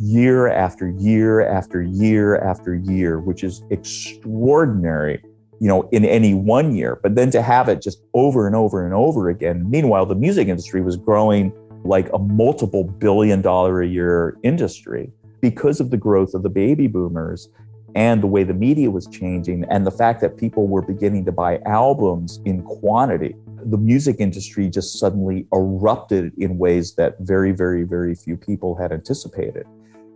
year 0.00 0.48
after 0.48 0.90
year 0.90 1.46
after 1.46 1.82
year 1.82 2.38
after 2.38 2.74
year, 2.74 3.20
which 3.20 3.44
is 3.44 3.62
extraordinary, 3.70 5.22
you 5.60 5.68
know, 5.68 5.88
in 5.92 6.04
any 6.04 6.34
one 6.34 6.74
year. 6.74 6.98
But 7.02 7.14
then 7.16 7.30
to 7.32 7.42
have 7.42 7.68
it 7.68 7.82
just 7.82 8.02
over 8.14 8.46
and 8.46 8.56
over 8.56 8.84
and 8.84 8.94
over 8.94 9.28
again. 9.28 9.68
Meanwhile, 9.68 10.06
the 10.06 10.14
music 10.14 10.48
industry 10.48 10.80
was 10.80 10.96
growing 10.96 11.52
like 11.88 12.08
a 12.12 12.18
multiple 12.18 12.84
billion 12.84 13.40
dollar 13.40 13.82
a 13.82 13.86
year 13.86 14.36
industry 14.42 15.10
because 15.40 15.80
of 15.80 15.90
the 15.90 15.96
growth 15.96 16.34
of 16.34 16.42
the 16.42 16.50
baby 16.50 16.86
boomers 16.86 17.48
and 17.94 18.22
the 18.22 18.26
way 18.26 18.44
the 18.44 18.54
media 18.54 18.90
was 18.90 19.06
changing 19.06 19.64
and 19.70 19.86
the 19.86 19.90
fact 19.90 20.20
that 20.20 20.36
people 20.36 20.68
were 20.68 20.82
beginning 20.82 21.24
to 21.24 21.32
buy 21.32 21.58
albums 21.64 22.40
in 22.44 22.62
quantity. 22.62 23.34
The 23.64 23.78
music 23.78 24.16
industry 24.18 24.68
just 24.68 24.98
suddenly 24.98 25.46
erupted 25.52 26.32
in 26.36 26.58
ways 26.58 26.94
that 26.96 27.16
very 27.20 27.52
very 27.52 27.84
very 27.84 28.14
few 28.14 28.36
people 28.36 28.76
had 28.76 28.92
anticipated. 28.92 29.66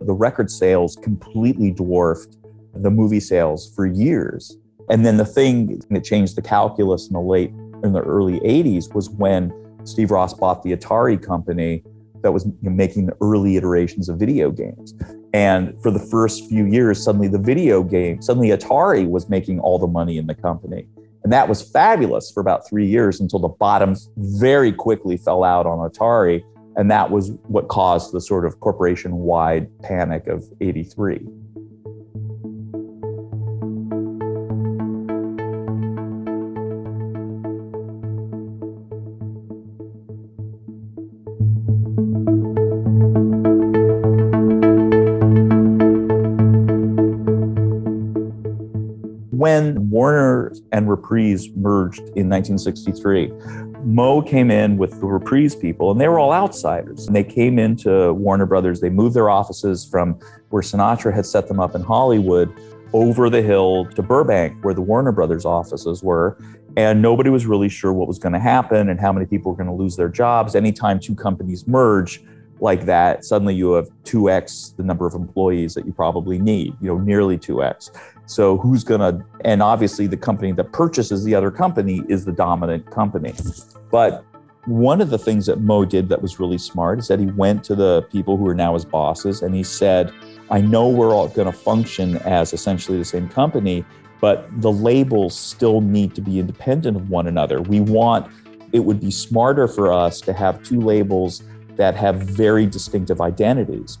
The 0.01 0.13
record 0.13 0.51
sales 0.51 0.95
completely 0.95 1.71
dwarfed 1.71 2.37
the 2.75 2.91
movie 2.91 3.19
sales 3.19 3.73
for 3.75 3.85
years. 3.85 4.57
And 4.89 5.05
then 5.05 5.17
the 5.17 5.25
thing 5.25 5.81
that 5.89 6.03
changed 6.03 6.35
the 6.35 6.41
calculus 6.41 7.07
in 7.07 7.13
the 7.13 7.21
late 7.21 7.51
in 7.83 7.93
the 7.93 8.01
early 8.01 8.39
80s 8.41 8.93
was 8.93 9.09
when 9.09 9.51
Steve 9.85 10.11
Ross 10.11 10.33
bought 10.33 10.63
the 10.63 10.75
Atari 10.75 11.21
company 11.21 11.83
that 12.21 12.31
was 12.31 12.47
making 12.61 13.05
the 13.05 13.15
early 13.21 13.57
iterations 13.57 14.09
of 14.09 14.17
video 14.17 14.49
games. 14.49 14.93
And 15.33 15.79
for 15.81 15.91
the 15.91 15.99
first 15.99 16.47
few 16.47 16.65
years, 16.65 17.03
suddenly 17.03 17.27
the 17.27 17.39
video 17.39 17.83
game, 17.83 18.21
suddenly 18.21 18.49
Atari 18.49 19.07
was 19.07 19.29
making 19.29 19.59
all 19.59 19.77
the 19.77 19.87
money 19.87 20.17
in 20.17 20.27
the 20.27 20.35
company. 20.35 20.87
And 21.23 21.31
that 21.33 21.47
was 21.47 21.61
fabulous 21.61 22.31
for 22.31 22.39
about 22.39 22.67
three 22.67 22.85
years 22.85 23.19
until 23.19 23.39
the 23.39 23.47
bottoms 23.47 24.09
very 24.17 24.71
quickly 24.71 25.17
fell 25.17 25.43
out 25.43 25.65
on 25.65 25.89
Atari. 25.89 26.43
And 26.75 26.89
that 26.91 27.11
was 27.11 27.31
what 27.47 27.67
caused 27.67 28.13
the 28.13 28.21
sort 28.21 28.45
of 28.45 28.59
corporation 28.59 29.13
wide 29.17 29.69
panic 29.81 30.27
of 30.27 30.43
83. 30.61 31.25
And 50.73 50.89
Reprise 50.89 51.49
merged 51.55 51.99
in 51.99 52.27
1963, 52.29 53.31
Moe 53.83 54.21
came 54.21 54.49
in 54.49 54.77
with 54.77 54.99
the 54.99 55.05
Reprise 55.05 55.55
people, 55.55 55.91
and 55.91 56.01
they 56.01 56.07
were 56.07 56.19
all 56.19 56.33
outsiders. 56.33 57.05
And 57.05 57.15
they 57.15 57.23
came 57.23 57.59
into 57.59 58.11
Warner 58.13 58.47
Brothers. 58.47 58.81
They 58.81 58.89
moved 58.89 59.15
their 59.15 59.29
offices 59.29 59.85
from 59.85 60.19
where 60.49 60.63
Sinatra 60.63 61.13
had 61.13 61.25
set 61.25 61.47
them 61.47 61.59
up 61.59 61.75
in 61.75 61.81
Hollywood 61.81 62.51
over 62.91 63.29
the 63.29 63.41
hill 63.41 63.85
to 63.95 64.01
Burbank, 64.01 64.63
where 64.63 64.73
the 64.73 64.81
Warner 64.81 65.11
Brothers 65.11 65.45
offices 65.45 66.03
were. 66.03 66.37
And 66.75 67.01
nobody 67.01 67.29
was 67.29 67.45
really 67.45 67.69
sure 67.69 67.93
what 67.93 68.07
was 68.07 68.17
going 68.17 68.33
to 68.33 68.39
happen 68.39 68.89
and 68.89 68.99
how 68.99 69.13
many 69.13 69.27
people 69.27 69.51
were 69.51 69.57
going 69.57 69.69
to 69.69 69.75
lose 69.75 69.95
their 69.95 70.09
jobs. 70.09 70.55
Anytime 70.55 70.99
two 70.99 71.13
companies 71.13 71.67
merge, 71.67 72.23
like 72.59 72.85
that, 72.85 73.25
suddenly 73.25 73.53
you 73.53 73.73
have 73.73 73.89
2x 74.05 74.75
the 74.77 74.83
number 74.83 75.05
of 75.05 75.13
employees 75.13 75.73
that 75.73 75.85
you 75.85 75.91
probably 75.91 76.39
need, 76.39 76.73
you 76.81 76.87
know, 76.87 76.97
nearly 76.97 77.37
2x. 77.37 77.91
So 78.25 78.57
who's 78.57 78.83
going 78.83 79.01
to, 79.01 79.25
and 79.43 79.61
obviously 79.61 80.07
the 80.07 80.17
company 80.17 80.51
that 80.53 80.71
purchases 80.71 81.23
the 81.23 81.35
other 81.35 81.51
company 81.51 82.03
is 82.07 82.25
the 82.25 82.31
dominant 82.31 82.89
company. 82.89 83.33
But 83.91 84.25
one 84.65 85.01
of 85.01 85.09
the 85.09 85.17
things 85.17 85.45
that 85.47 85.59
Mo 85.59 85.83
did 85.83 86.07
that 86.09 86.21
was 86.21 86.39
really 86.39 86.57
smart 86.57 86.99
is 86.99 87.09
that 87.09 87.19
he 87.19 87.25
went 87.25 87.63
to 87.65 87.75
the 87.75 88.03
people 88.11 88.37
who 88.37 88.47
are 88.47 88.55
now 88.55 88.75
his 88.75 88.85
bosses 88.85 89.41
and 89.41 89.53
he 89.53 89.63
said, 89.63 90.13
I 90.49 90.61
know 90.61 90.87
we're 90.87 91.13
all 91.13 91.27
going 91.27 91.51
to 91.51 91.57
function 91.57 92.17
as 92.17 92.53
essentially 92.53 92.97
the 92.97 93.05
same 93.05 93.27
company, 93.27 93.83
but 94.21 94.49
the 94.61 94.71
labels 94.71 95.37
still 95.37 95.81
need 95.81 96.15
to 96.15 96.21
be 96.21 96.39
independent 96.39 96.95
of 96.95 97.09
one 97.09 97.27
another. 97.27 97.61
We 97.61 97.81
want, 97.81 98.31
it 98.71 98.79
would 98.79 99.01
be 99.01 99.11
smarter 99.11 99.67
for 99.67 99.91
us 99.91 100.21
to 100.21 100.33
have 100.33 100.63
two 100.63 100.79
labels 100.79 101.43
that 101.75 101.95
have 101.95 102.21
very 102.21 102.65
distinctive 102.65 103.19
identities 103.19 103.97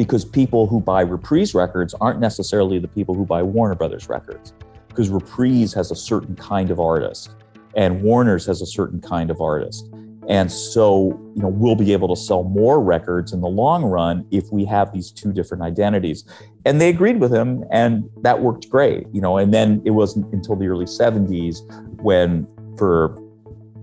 because 0.00 0.24
people 0.24 0.66
who 0.66 0.80
buy 0.80 1.02
Reprise 1.02 1.54
records 1.54 1.92
aren't 2.00 2.20
necessarily 2.20 2.78
the 2.78 2.88
people 2.88 3.14
who 3.14 3.26
buy 3.26 3.42
Warner 3.42 3.74
Brothers 3.74 4.08
records 4.08 4.54
because 4.88 5.10
Reprise 5.10 5.74
has 5.74 5.90
a 5.90 5.94
certain 5.94 6.34
kind 6.36 6.70
of 6.70 6.80
artist 6.80 7.34
and 7.76 8.00
Warner's 8.00 8.46
has 8.46 8.62
a 8.62 8.66
certain 8.66 9.02
kind 9.02 9.30
of 9.30 9.42
artist. 9.42 9.90
And 10.26 10.50
so, 10.50 11.10
you 11.36 11.42
know, 11.42 11.48
we'll 11.48 11.74
be 11.74 11.92
able 11.92 12.08
to 12.08 12.18
sell 12.18 12.44
more 12.44 12.82
records 12.82 13.34
in 13.34 13.42
the 13.42 13.48
long 13.48 13.84
run 13.84 14.26
if 14.30 14.50
we 14.50 14.64
have 14.64 14.90
these 14.90 15.10
two 15.10 15.34
different 15.34 15.62
identities. 15.62 16.24
And 16.64 16.80
they 16.80 16.88
agreed 16.88 17.20
with 17.20 17.30
him, 17.30 17.62
and 17.70 18.08
that 18.22 18.40
worked 18.40 18.70
great, 18.70 19.06
you 19.12 19.20
know. 19.20 19.36
And 19.36 19.52
then 19.52 19.82
it 19.84 19.90
wasn't 19.90 20.32
until 20.32 20.56
the 20.56 20.66
early 20.68 20.86
70s 20.86 21.58
when, 22.00 22.46
for 22.78 23.18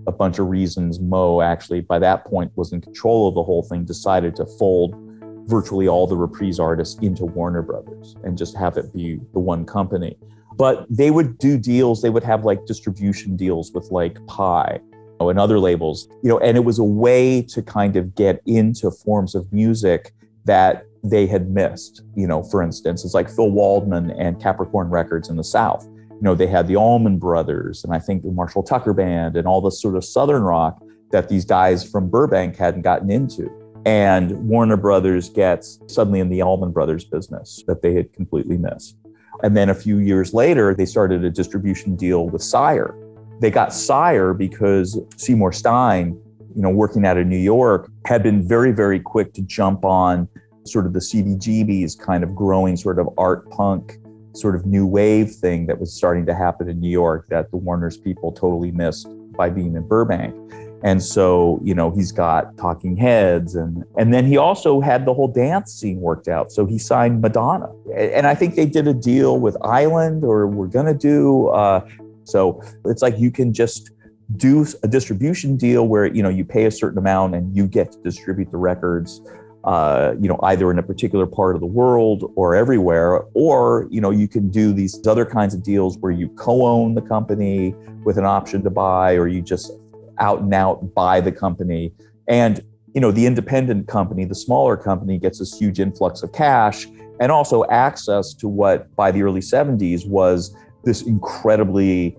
a 0.07 0.11
bunch 0.11 0.39
of 0.39 0.47
reasons, 0.47 0.99
Mo 0.99 1.41
actually, 1.41 1.81
by 1.81 1.99
that 1.99 2.25
point, 2.25 2.51
was 2.55 2.73
in 2.73 2.81
control 2.81 3.27
of 3.27 3.35
the 3.35 3.43
whole 3.43 3.61
thing, 3.61 3.85
decided 3.85 4.35
to 4.37 4.47
fold 4.57 5.06
virtually 5.47 5.87
all 5.87 6.05
the 6.07 6.15
reprise 6.15 6.59
artists 6.59 6.99
into 7.01 7.25
Warner 7.25 7.61
Brothers 7.61 8.15
and 8.23 8.37
just 8.37 8.55
have 8.55 8.77
it 8.77 8.93
be 8.93 9.19
the 9.33 9.39
one 9.39 9.65
company. 9.65 10.17
But 10.55 10.85
they 10.89 11.11
would 11.11 11.37
do 11.37 11.57
deals, 11.57 12.01
they 12.01 12.09
would 12.09 12.23
have 12.23 12.43
like 12.43 12.65
distribution 12.65 13.35
deals 13.35 13.71
with 13.73 13.89
like 13.91 14.17
Pye 14.27 14.79
and 15.19 15.39
other 15.39 15.59
labels, 15.59 16.07
you 16.21 16.29
know, 16.29 16.39
and 16.39 16.57
it 16.57 16.63
was 16.63 16.79
a 16.79 16.83
way 16.83 17.41
to 17.41 17.61
kind 17.61 17.95
of 17.95 18.13
get 18.15 18.41
into 18.45 18.91
forms 18.91 19.35
of 19.35 19.51
music 19.51 20.13
that 20.45 20.83
they 21.03 21.25
had 21.25 21.49
missed. 21.49 22.03
You 22.15 22.27
know, 22.27 22.43
for 22.43 22.61
instance, 22.61 23.03
it's 23.03 23.13
like 23.13 23.29
Phil 23.29 23.49
Walden 23.49 24.11
and 24.11 24.41
Capricorn 24.41 24.89
Records 24.89 25.29
in 25.29 25.35
the 25.35 25.43
South. 25.43 25.85
You 25.85 26.21
know, 26.21 26.35
they 26.35 26.47
had 26.47 26.67
the 26.67 26.75
Allman 26.75 27.19
Brothers 27.19 27.83
and 27.83 27.93
I 27.93 27.99
think 27.99 28.23
the 28.23 28.31
Marshall 28.31 28.63
Tucker 28.63 28.93
Band 28.93 29.37
and 29.37 29.47
all 29.47 29.61
the 29.61 29.71
sort 29.71 29.95
of 29.95 30.03
Southern 30.03 30.43
rock 30.43 30.81
that 31.11 31.29
these 31.29 31.45
guys 31.45 31.89
from 31.89 32.09
Burbank 32.09 32.55
hadn't 32.55 32.81
gotten 32.81 33.09
into. 33.09 33.49
And 33.87 34.31
Warner 34.47 34.77
Brothers 34.77 35.29
gets 35.29 35.79
suddenly 35.87 36.19
in 36.19 36.29
the 36.29 36.41
Allman 36.41 36.71
Brothers 36.71 37.05
business 37.05 37.63
that 37.67 37.81
they 37.81 37.93
had 37.93 38.11
completely 38.13 38.57
missed. 38.57 38.97
And 39.43 39.55
then 39.55 39.69
a 39.69 39.73
few 39.73 39.99
years 39.99 40.33
later, 40.33 40.75
they 40.75 40.85
started 40.85 41.23
a 41.23 41.29
distribution 41.29 41.95
deal 41.95 42.27
with 42.27 42.43
Sire 42.43 42.95
they 43.39 43.51
got 43.51 43.73
Sire 43.73 44.33
because 44.33 44.99
Seymour 45.15 45.53
Stein, 45.53 46.19
you 46.55 46.61
know, 46.61 46.69
working 46.69 47.05
out 47.05 47.17
of 47.17 47.27
New 47.27 47.37
York, 47.37 47.91
had 48.05 48.23
been 48.23 48.47
very, 48.47 48.71
very 48.71 48.99
quick 48.99 49.33
to 49.33 49.41
jump 49.41 49.85
on 49.85 50.27
sort 50.65 50.85
of 50.85 50.93
the 50.93 50.99
CBGB's 50.99 51.95
kind 51.95 52.23
of 52.23 52.35
growing 52.35 52.75
sort 52.75 52.99
of 52.99 53.07
art 53.17 53.49
punk, 53.51 53.97
sort 54.33 54.55
of 54.55 54.65
new 54.65 54.85
wave 54.85 55.31
thing 55.31 55.67
that 55.67 55.79
was 55.79 55.93
starting 55.93 56.25
to 56.25 56.33
happen 56.33 56.69
in 56.69 56.79
New 56.79 56.89
York 56.89 57.27
that 57.29 57.51
the 57.51 57.57
Warner's 57.57 57.97
people 57.97 58.31
totally 58.31 58.71
missed 58.71 59.07
by 59.37 59.49
being 59.49 59.75
in 59.75 59.87
Burbank. 59.87 60.35
And 60.83 61.01
so, 61.01 61.59
you 61.63 61.73
know, 61.73 61.89
he's 61.89 62.11
got 62.11 62.55
talking 62.57 62.95
heads 62.95 63.55
and 63.55 63.83
and 63.97 64.13
then 64.13 64.25
he 64.25 64.37
also 64.37 64.79
had 64.79 65.05
the 65.05 65.13
whole 65.13 65.27
dance 65.27 65.73
scene 65.73 66.01
worked 66.01 66.27
out. 66.27 66.51
So 66.51 66.65
he 66.65 66.77
signed 66.77 67.21
Madonna. 67.21 67.69
And 67.95 68.27
I 68.27 68.35
think 68.35 68.55
they 68.55 68.67
did 68.67 68.87
a 68.87 68.93
deal 68.93 69.39
with 69.39 69.57
Island 69.61 70.23
or 70.23 70.47
we're 70.47 70.67
gonna 70.67 70.93
do 70.93 71.47
uh, 71.47 71.87
so 72.27 72.61
it's 72.85 73.01
like 73.01 73.17
you 73.17 73.31
can 73.31 73.53
just 73.53 73.91
do 74.35 74.65
a 74.83 74.87
distribution 74.87 75.55
deal 75.55 75.87
where 75.87 76.05
you 76.05 76.21
know 76.21 76.29
you 76.29 76.43
pay 76.43 76.65
a 76.65 76.71
certain 76.71 76.97
amount 76.97 77.33
and 77.33 77.55
you 77.55 77.65
get 77.65 77.93
to 77.93 77.97
distribute 77.99 78.51
the 78.51 78.57
records 78.57 79.21
uh, 79.63 80.13
you 80.19 80.27
know 80.27 80.37
either 80.43 80.69
in 80.69 80.77
a 80.77 80.83
particular 80.83 81.25
part 81.25 81.55
of 81.55 81.61
the 81.61 81.67
world 81.67 82.31
or 82.35 82.53
everywhere 82.53 83.21
or 83.33 83.87
you 83.89 84.01
know 84.01 84.11
you 84.11 84.27
can 84.27 84.49
do 84.49 84.73
these 84.73 84.99
other 85.07 85.25
kinds 85.25 85.53
of 85.53 85.63
deals 85.63 85.97
where 85.99 86.11
you 86.11 86.27
co-own 86.29 86.93
the 86.93 87.01
company 87.01 87.73
with 88.03 88.17
an 88.17 88.25
option 88.25 88.61
to 88.61 88.69
buy 88.69 89.13
or 89.13 89.27
you 89.27 89.41
just 89.41 89.71
out 90.19 90.41
and 90.41 90.53
out 90.53 90.93
buy 90.93 91.19
the 91.21 91.31
company 91.31 91.93
and 92.27 92.63
you 92.93 93.01
know 93.01 93.11
the 93.11 93.25
independent 93.25 93.87
company 93.87 94.25
the 94.25 94.35
smaller 94.35 94.77
company 94.77 95.17
gets 95.17 95.39
this 95.39 95.57
huge 95.57 95.79
influx 95.79 96.23
of 96.23 96.31
cash 96.31 96.87
and 97.19 97.31
also 97.31 97.65
access 97.65 98.33
to 98.33 98.47
what 98.47 98.93
by 98.95 99.11
the 99.11 99.23
early 99.23 99.41
70s 99.41 100.07
was 100.07 100.55
this 100.83 101.01
incredibly 101.01 102.17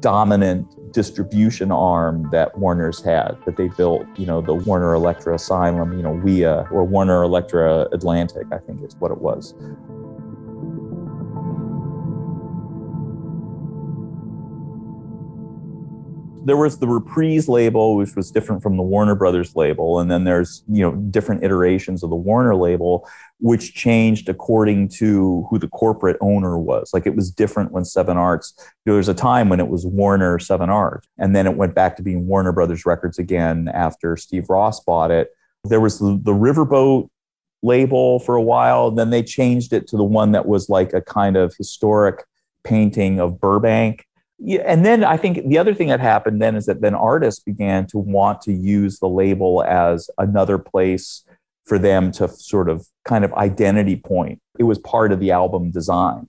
dominant 0.00 0.66
distribution 0.92 1.70
arm 1.70 2.28
that 2.32 2.56
Warner's 2.58 3.02
had 3.02 3.36
that 3.44 3.56
they 3.56 3.68
built, 3.68 4.06
you 4.16 4.26
know, 4.26 4.40
the 4.40 4.54
Warner 4.54 4.94
Elektra 4.94 5.34
Asylum, 5.34 5.96
you 5.96 6.02
know, 6.02 6.12
WEA 6.24 6.66
or 6.72 6.84
Warner 6.84 7.22
Elektra 7.22 7.86
Atlantic, 7.92 8.46
I 8.52 8.58
think 8.58 8.82
is 8.82 8.96
what 8.96 9.10
it 9.10 9.18
was. 9.18 9.54
There 16.46 16.56
was 16.56 16.78
the 16.78 16.86
Reprise 16.86 17.48
label, 17.48 17.96
which 17.96 18.14
was 18.14 18.30
different 18.30 18.62
from 18.62 18.76
the 18.76 18.82
Warner 18.82 19.16
Brothers 19.16 19.56
label, 19.56 19.98
and 19.98 20.08
then 20.08 20.22
there's 20.22 20.62
you 20.68 20.80
know 20.80 20.94
different 20.94 21.42
iterations 21.42 22.04
of 22.04 22.10
the 22.10 22.16
Warner 22.16 22.54
label, 22.54 23.08
which 23.40 23.74
changed 23.74 24.28
according 24.28 24.90
to 24.90 25.44
who 25.50 25.58
the 25.58 25.66
corporate 25.66 26.16
owner 26.20 26.56
was. 26.56 26.94
Like 26.94 27.04
it 27.04 27.16
was 27.16 27.32
different 27.32 27.72
when 27.72 27.84
Seven 27.84 28.16
Arts. 28.16 28.54
There 28.84 28.94
was 28.94 29.08
a 29.08 29.14
time 29.14 29.48
when 29.48 29.58
it 29.58 29.66
was 29.66 29.84
Warner 29.84 30.38
Seven 30.38 30.70
Arts, 30.70 31.08
and 31.18 31.34
then 31.34 31.48
it 31.48 31.56
went 31.56 31.74
back 31.74 31.96
to 31.96 32.02
being 32.04 32.28
Warner 32.28 32.52
Brothers 32.52 32.86
Records 32.86 33.18
again 33.18 33.68
after 33.74 34.16
Steve 34.16 34.48
Ross 34.48 34.78
bought 34.78 35.10
it. 35.10 35.30
There 35.64 35.80
was 35.80 35.98
the, 35.98 36.16
the 36.22 36.32
Riverboat 36.32 37.08
label 37.64 38.20
for 38.20 38.36
a 38.36 38.42
while, 38.42 38.86
and 38.86 38.96
then 38.96 39.10
they 39.10 39.24
changed 39.24 39.72
it 39.72 39.88
to 39.88 39.96
the 39.96 40.04
one 40.04 40.30
that 40.30 40.46
was 40.46 40.68
like 40.68 40.92
a 40.92 41.00
kind 41.00 41.36
of 41.36 41.56
historic 41.56 42.22
painting 42.62 43.18
of 43.18 43.40
Burbank 43.40 44.05
yeah, 44.38 44.62
and 44.66 44.84
then 44.84 45.02
I 45.02 45.16
think 45.16 45.48
the 45.48 45.58
other 45.58 45.74
thing 45.74 45.88
that 45.88 46.00
happened 46.00 46.42
then 46.42 46.56
is 46.56 46.66
that 46.66 46.80
then 46.80 46.94
artists 46.94 47.42
began 47.42 47.86
to 47.88 47.98
want 47.98 48.42
to 48.42 48.52
use 48.52 48.98
the 48.98 49.08
label 49.08 49.62
as 49.64 50.10
another 50.18 50.58
place 50.58 51.24
for 51.64 51.78
them 51.78 52.12
to 52.12 52.28
sort 52.28 52.68
of 52.68 52.86
kind 53.04 53.24
of 53.24 53.32
identity 53.34 53.96
point. 53.96 54.40
It 54.58 54.64
was 54.64 54.78
part 54.78 55.10
of 55.10 55.20
the 55.20 55.30
album 55.30 55.70
design. 55.70 56.28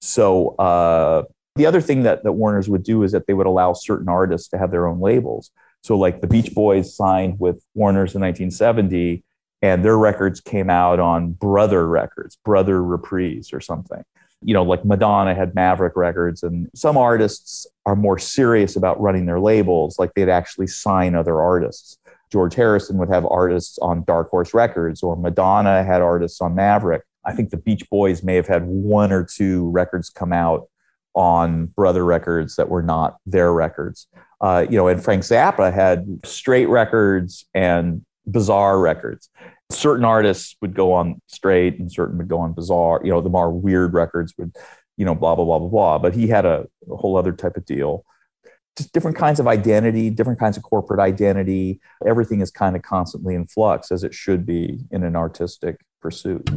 So 0.00 0.50
uh, 0.56 1.24
the 1.56 1.66
other 1.66 1.80
thing 1.80 2.04
that, 2.04 2.22
that 2.22 2.32
Warner's 2.32 2.68
would 2.68 2.84
do 2.84 3.02
is 3.02 3.12
that 3.12 3.26
they 3.26 3.34
would 3.34 3.46
allow 3.46 3.72
certain 3.72 4.08
artists 4.08 4.48
to 4.48 4.58
have 4.58 4.70
their 4.70 4.86
own 4.86 5.00
labels. 5.00 5.50
So 5.82 5.98
like 5.98 6.20
the 6.20 6.26
Beach 6.26 6.54
Boys 6.54 6.94
signed 6.96 7.40
with 7.40 7.62
Warner's 7.74 8.14
in 8.14 8.20
1970, 8.22 9.24
and 9.62 9.84
their 9.84 9.98
records 9.98 10.40
came 10.40 10.70
out 10.70 11.00
on 11.00 11.32
Brother 11.32 11.86
Records, 11.86 12.38
Brother 12.44 12.82
Reprise 12.82 13.52
or 13.52 13.60
something 13.60 14.02
you 14.42 14.54
know, 14.54 14.62
like 14.62 14.84
Madonna 14.84 15.34
had 15.34 15.54
Maverick 15.54 15.96
Records, 15.96 16.42
and 16.42 16.68
some 16.74 16.96
artists 16.96 17.66
are 17.84 17.96
more 17.96 18.18
serious 18.18 18.76
about 18.76 19.00
running 19.00 19.26
their 19.26 19.40
labels, 19.40 19.98
like 19.98 20.14
they'd 20.14 20.28
actually 20.28 20.66
sign 20.66 21.14
other 21.14 21.40
artists. 21.40 21.98
George 22.32 22.54
Harrison 22.54 22.96
would 22.98 23.08
have 23.08 23.26
artists 23.26 23.78
on 23.80 24.04
Dark 24.04 24.30
Horse 24.30 24.54
Records, 24.54 25.02
or 25.02 25.16
Madonna 25.16 25.84
had 25.84 26.00
artists 26.00 26.40
on 26.40 26.54
Maverick. 26.54 27.02
I 27.24 27.32
think 27.32 27.50
the 27.50 27.58
Beach 27.58 27.88
Boys 27.90 28.22
may 28.22 28.34
have 28.36 28.46
had 28.46 28.66
one 28.66 29.12
or 29.12 29.24
two 29.24 29.68
records 29.70 30.08
come 30.08 30.32
out 30.32 30.68
on 31.14 31.66
Brother 31.66 32.04
Records 32.04 32.56
that 32.56 32.68
were 32.68 32.82
not 32.82 33.18
their 33.26 33.52
records. 33.52 34.06
Uh, 34.40 34.64
you 34.70 34.76
know, 34.76 34.88
and 34.88 35.02
Frank 35.02 35.22
Zappa 35.22 35.72
had 35.72 36.06
straight 36.24 36.68
records 36.68 37.44
and 37.52 38.04
bizarre 38.26 38.78
records 38.78 39.28
certain 39.70 40.04
artists 40.04 40.56
would 40.60 40.74
go 40.74 40.92
on 40.92 41.20
straight 41.26 41.78
and 41.78 41.90
certain 41.90 42.18
would 42.18 42.28
go 42.28 42.38
on 42.38 42.52
bizarre 42.52 43.00
you 43.04 43.10
know 43.10 43.20
the 43.20 43.28
more 43.28 43.50
weird 43.50 43.94
records 43.94 44.34
would 44.36 44.52
you 45.00 45.06
know 45.06 45.14
blah 45.14 45.34
blah 45.34 45.46
blah 45.46 45.58
blah 45.58 45.68
blah. 45.68 45.98
But 45.98 46.14
he 46.14 46.28
had 46.28 46.44
a, 46.44 46.66
a 46.90 46.96
whole 46.96 47.16
other 47.16 47.32
type 47.32 47.56
of 47.56 47.64
deal. 47.64 48.04
Just 48.76 48.92
different 48.92 49.16
kinds 49.16 49.40
of 49.40 49.48
identity 49.48 50.10
different 50.10 50.38
kinds 50.38 50.58
of 50.58 50.62
corporate 50.62 51.00
identity. 51.00 51.80
Everything 52.06 52.42
is 52.42 52.50
kind 52.50 52.76
of 52.76 52.82
constantly 52.82 53.34
in 53.34 53.46
flux 53.46 53.90
as 53.90 54.04
it 54.04 54.12
should 54.12 54.44
be 54.44 54.80
in 54.90 55.02
an 55.02 55.16
artistic 55.16 55.80
pursuit 56.02 56.48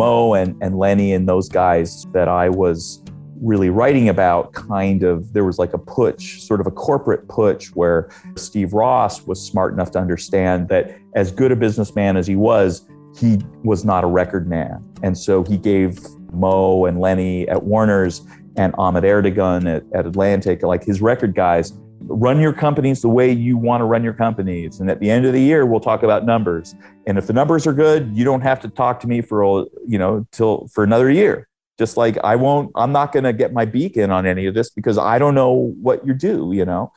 Mo 0.00 0.34
and, 0.34 0.56
and 0.62 0.78
Lenny 0.78 1.12
and 1.12 1.28
those 1.28 1.48
guys 1.48 2.06
that 2.12 2.28
I 2.28 2.48
was 2.48 3.02
really 3.40 3.70
writing 3.70 4.08
about 4.08 4.52
kind 4.52 5.02
of 5.02 5.32
there 5.32 5.44
was 5.44 5.58
like 5.58 5.72
a 5.72 5.78
putsch 5.78 6.40
sort 6.40 6.60
of 6.60 6.66
a 6.66 6.70
corporate 6.70 7.26
putsch 7.26 7.68
where 7.68 8.10
steve 8.36 8.74
ross 8.74 9.26
was 9.26 9.40
smart 9.40 9.72
enough 9.72 9.90
to 9.90 9.98
understand 9.98 10.68
that 10.68 10.94
as 11.16 11.32
good 11.32 11.50
a 11.50 11.56
businessman 11.56 12.18
as 12.18 12.26
he 12.26 12.36
was 12.36 12.86
he 13.16 13.38
was 13.62 13.84
not 13.84 14.04
a 14.04 14.06
record 14.06 14.48
man. 14.48 14.84
And 15.02 15.16
so 15.16 15.42
he 15.44 15.56
gave 15.56 15.98
Mo 16.32 16.84
and 16.84 17.00
Lenny 17.00 17.48
at 17.48 17.62
Warner's 17.64 18.22
and 18.56 18.74
Ahmet 18.78 19.04
Ertegun 19.04 19.68
at, 19.68 19.84
at 19.94 20.06
Atlantic, 20.06 20.62
like 20.62 20.84
his 20.84 21.00
record 21.00 21.34
guys, 21.34 21.72
run 22.00 22.40
your 22.40 22.52
companies 22.52 23.02
the 23.02 23.08
way 23.08 23.30
you 23.30 23.56
want 23.56 23.80
to 23.80 23.84
run 23.84 24.02
your 24.02 24.14
companies. 24.14 24.80
And 24.80 24.90
at 24.90 25.00
the 25.00 25.10
end 25.10 25.26
of 25.26 25.32
the 25.32 25.40
year, 25.40 25.66
we'll 25.66 25.80
talk 25.80 26.02
about 26.02 26.24
numbers. 26.24 26.74
And 27.06 27.18
if 27.18 27.26
the 27.26 27.32
numbers 27.32 27.66
are 27.66 27.72
good, 27.72 28.16
you 28.16 28.24
don't 28.24 28.40
have 28.40 28.60
to 28.60 28.68
talk 28.68 29.00
to 29.00 29.06
me 29.06 29.20
for, 29.20 29.66
you 29.86 29.98
know, 29.98 30.26
till 30.32 30.68
for 30.68 30.84
another 30.84 31.10
year. 31.10 31.48
Just 31.78 31.96
like 31.96 32.18
I 32.24 32.36
won't, 32.36 32.70
I'm 32.74 32.92
not 32.92 33.12
going 33.12 33.24
to 33.24 33.32
get 33.32 33.52
my 33.52 33.64
beak 33.64 33.96
in 33.96 34.10
on 34.10 34.26
any 34.26 34.46
of 34.46 34.54
this 34.54 34.70
because 34.70 34.98
I 34.98 35.18
don't 35.18 35.34
know 35.34 35.74
what 35.80 36.06
you 36.06 36.14
do, 36.14 36.52
you 36.54 36.64
know? 36.64 36.92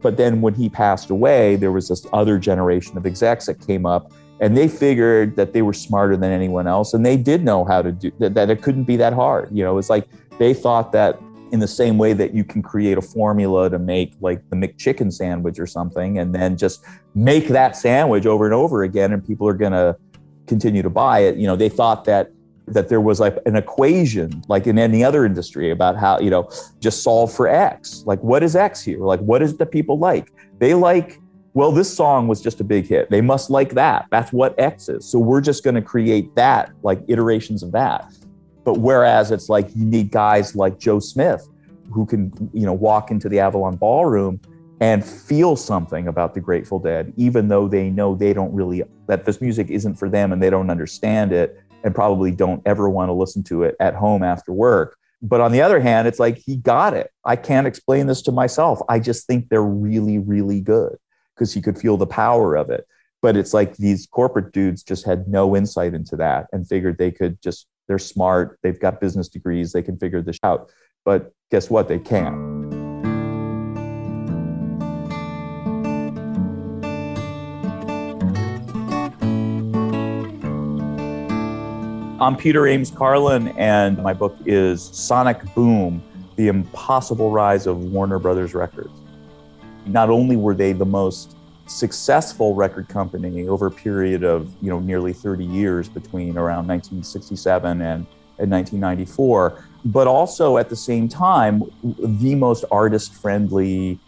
But 0.00 0.18
then 0.18 0.42
when 0.42 0.54
he 0.54 0.68
passed 0.68 1.10
away, 1.10 1.56
there 1.56 1.72
was 1.72 1.88
this 1.88 2.06
other 2.12 2.38
generation 2.38 2.98
of 2.98 3.06
execs 3.06 3.46
that 3.46 3.66
came 3.66 3.86
up 3.86 4.12
and 4.40 4.56
they 4.56 4.68
figured 4.68 5.36
that 5.36 5.52
they 5.52 5.62
were 5.62 5.72
smarter 5.72 6.16
than 6.16 6.30
anyone 6.30 6.66
else 6.66 6.92
and 6.92 7.06
they 7.06 7.16
did 7.16 7.42
know 7.44 7.64
how 7.64 7.80
to 7.80 7.90
do 7.90 8.12
that, 8.18 8.34
that 8.34 8.50
it 8.50 8.62
couldn't 8.62 8.84
be 8.84 8.96
that 8.96 9.12
hard. 9.12 9.48
You 9.50 9.64
know, 9.64 9.78
it's 9.78 9.90
like 9.90 10.06
they 10.38 10.54
thought 10.54 10.92
that 10.92 11.20
in 11.52 11.60
the 11.60 11.68
same 11.68 11.98
way 11.98 12.12
that 12.12 12.34
you 12.34 12.42
can 12.42 12.62
create 12.62 12.98
a 12.98 13.02
formula 13.02 13.70
to 13.70 13.78
make 13.78 14.14
like 14.20 14.48
the 14.50 14.56
McChicken 14.56 15.12
sandwich 15.12 15.58
or 15.58 15.66
something 15.66 16.18
and 16.18 16.34
then 16.34 16.56
just 16.56 16.84
make 17.14 17.48
that 17.48 17.76
sandwich 17.76 18.26
over 18.26 18.44
and 18.44 18.54
over 18.54 18.82
again 18.82 19.12
and 19.12 19.24
people 19.24 19.46
are 19.46 19.54
going 19.54 19.72
to 19.72 19.96
continue 20.46 20.82
to 20.82 20.90
buy 20.90 21.20
it 21.20 21.36
you 21.36 21.46
know 21.46 21.56
they 21.56 21.70
thought 21.70 22.04
that 22.04 22.30
that 22.66 22.88
there 22.88 23.00
was 23.00 23.20
like 23.20 23.36
an 23.46 23.56
equation 23.56 24.42
like 24.48 24.66
in 24.66 24.78
any 24.78 25.04
other 25.04 25.24
industry 25.24 25.70
about 25.70 25.96
how 25.96 26.18
you 26.18 26.30
know 26.30 26.48
just 26.80 27.02
solve 27.02 27.32
for 27.32 27.48
x. 27.48 28.02
Like 28.06 28.20
what 28.20 28.42
is 28.42 28.56
x 28.56 28.82
here? 28.82 29.00
Like 29.00 29.20
what 29.20 29.42
is 29.42 29.56
the 29.56 29.66
people 29.66 29.98
like? 29.98 30.32
They 30.58 30.74
like 30.74 31.20
well 31.52 31.72
this 31.72 31.94
song 31.94 32.26
was 32.26 32.40
just 32.40 32.60
a 32.60 32.64
big 32.64 32.86
hit. 32.86 33.10
They 33.10 33.20
must 33.20 33.50
like 33.50 33.74
that. 33.74 34.06
That's 34.10 34.32
what 34.32 34.58
x 34.58 34.88
is. 34.88 35.04
So 35.04 35.18
we're 35.18 35.40
just 35.40 35.62
going 35.62 35.74
to 35.74 35.82
create 35.82 36.34
that 36.36 36.70
like 36.82 37.00
iterations 37.08 37.62
of 37.62 37.72
that 37.72 38.12
but 38.64 38.78
whereas 38.78 39.30
it's 39.30 39.48
like 39.48 39.68
you 39.74 39.84
need 39.84 40.10
guys 40.10 40.56
like 40.56 40.78
Joe 40.78 40.98
Smith 40.98 41.48
who 41.92 42.06
can, 42.06 42.32
you 42.52 42.64
know, 42.64 42.72
walk 42.72 43.10
into 43.10 43.28
the 43.28 43.40
Avalon 43.40 43.76
Ballroom 43.76 44.40
and 44.80 45.04
feel 45.04 45.54
something 45.56 46.08
about 46.08 46.34
the 46.34 46.40
Grateful 46.40 46.78
Dead, 46.78 47.12
even 47.16 47.48
though 47.48 47.68
they 47.68 47.90
know 47.90 48.14
they 48.14 48.32
don't 48.32 48.52
really, 48.52 48.82
that 49.06 49.24
this 49.24 49.40
music 49.40 49.70
isn't 49.70 49.94
for 49.94 50.08
them 50.08 50.32
and 50.32 50.42
they 50.42 50.50
don't 50.50 50.70
understand 50.70 51.32
it 51.32 51.60
and 51.84 51.94
probably 51.94 52.30
don't 52.30 52.62
ever 52.66 52.88
want 52.88 53.08
to 53.10 53.12
listen 53.12 53.42
to 53.44 53.62
it 53.62 53.76
at 53.78 53.94
home 53.94 54.22
after 54.22 54.52
work. 54.52 54.96
But 55.22 55.40
on 55.40 55.52
the 55.52 55.62
other 55.62 55.80
hand, 55.80 56.08
it's 56.08 56.18
like 56.18 56.38
he 56.38 56.56
got 56.56 56.94
it. 56.94 57.10
I 57.24 57.36
can't 57.36 57.66
explain 57.66 58.06
this 58.06 58.22
to 58.22 58.32
myself. 58.32 58.80
I 58.88 58.98
just 58.98 59.26
think 59.26 59.48
they're 59.48 59.62
really, 59.62 60.18
really 60.18 60.60
good 60.60 60.96
because 61.34 61.52
he 61.52 61.62
could 61.62 61.78
feel 61.78 61.96
the 61.96 62.06
power 62.06 62.56
of 62.56 62.70
it. 62.70 62.86
But 63.22 63.36
it's 63.36 63.54
like 63.54 63.76
these 63.76 64.06
corporate 64.06 64.52
dudes 64.52 64.82
just 64.82 65.06
had 65.06 65.28
no 65.28 65.56
insight 65.56 65.94
into 65.94 66.16
that 66.16 66.48
and 66.52 66.68
figured 66.68 66.98
they 66.98 67.10
could 67.10 67.40
just 67.40 67.66
they're 67.88 67.98
smart, 67.98 68.58
they've 68.62 68.80
got 68.80 69.00
business 69.00 69.28
degrees, 69.28 69.72
they 69.72 69.82
can 69.82 69.98
figure 69.98 70.22
this 70.22 70.38
out. 70.42 70.70
But 71.04 71.32
guess 71.50 71.68
what? 71.68 71.88
They 71.88 71.98
can't. 71.98 72.54
I'm 82.20 82.36
Peter 82.36 82.66
Ames 82.66 82.90
Carlin, 82.90 83.48
and 83.58 83.98
my 83.98 84.14
book 84.14 84.34
is 84.46 84.82
Sonic 84.82 85.42
Boom 85.54 86.02
The 86.36 86.48
Impossible 86.48 87.30
Rise 87.30 87.66
of 87.66 87.76
Warner 87.76 88.18
Brothers 88.18 88.54
Records. 88.54 88.98
Not 89.84 90.08
only 90.08 90.36
were 90.36 90.54
they 90.54 90.72
the 90.72 90.86
most 90.86 91.36
successful 91.66 92.54
record 92.54 92.88
company 92.88 93.48
over 93.48 93.66
a 93.66 93.70
period 93.70 94.22
of 94.22 94.52
you 94.60 94.68
know 94.70 94.80
nearly 94.80 95.12
30 95.12 95.44
years 95.44 95.88
between 95.88 96.36
around 96.36 96.68
1967 96.68 97.80
and, 97.80 98.06
and 98.38 98.50
1994 98.50 99.64
but 99.86 100.06
also 100.06 100.58
at 100.58 100.68
the 100.68 100.76
same 100.76 101.08
time 101.08 101.62
the 101.82 102.34
most 102.34 102.64
artist 102.70 103.14
friendly 103.14 103.98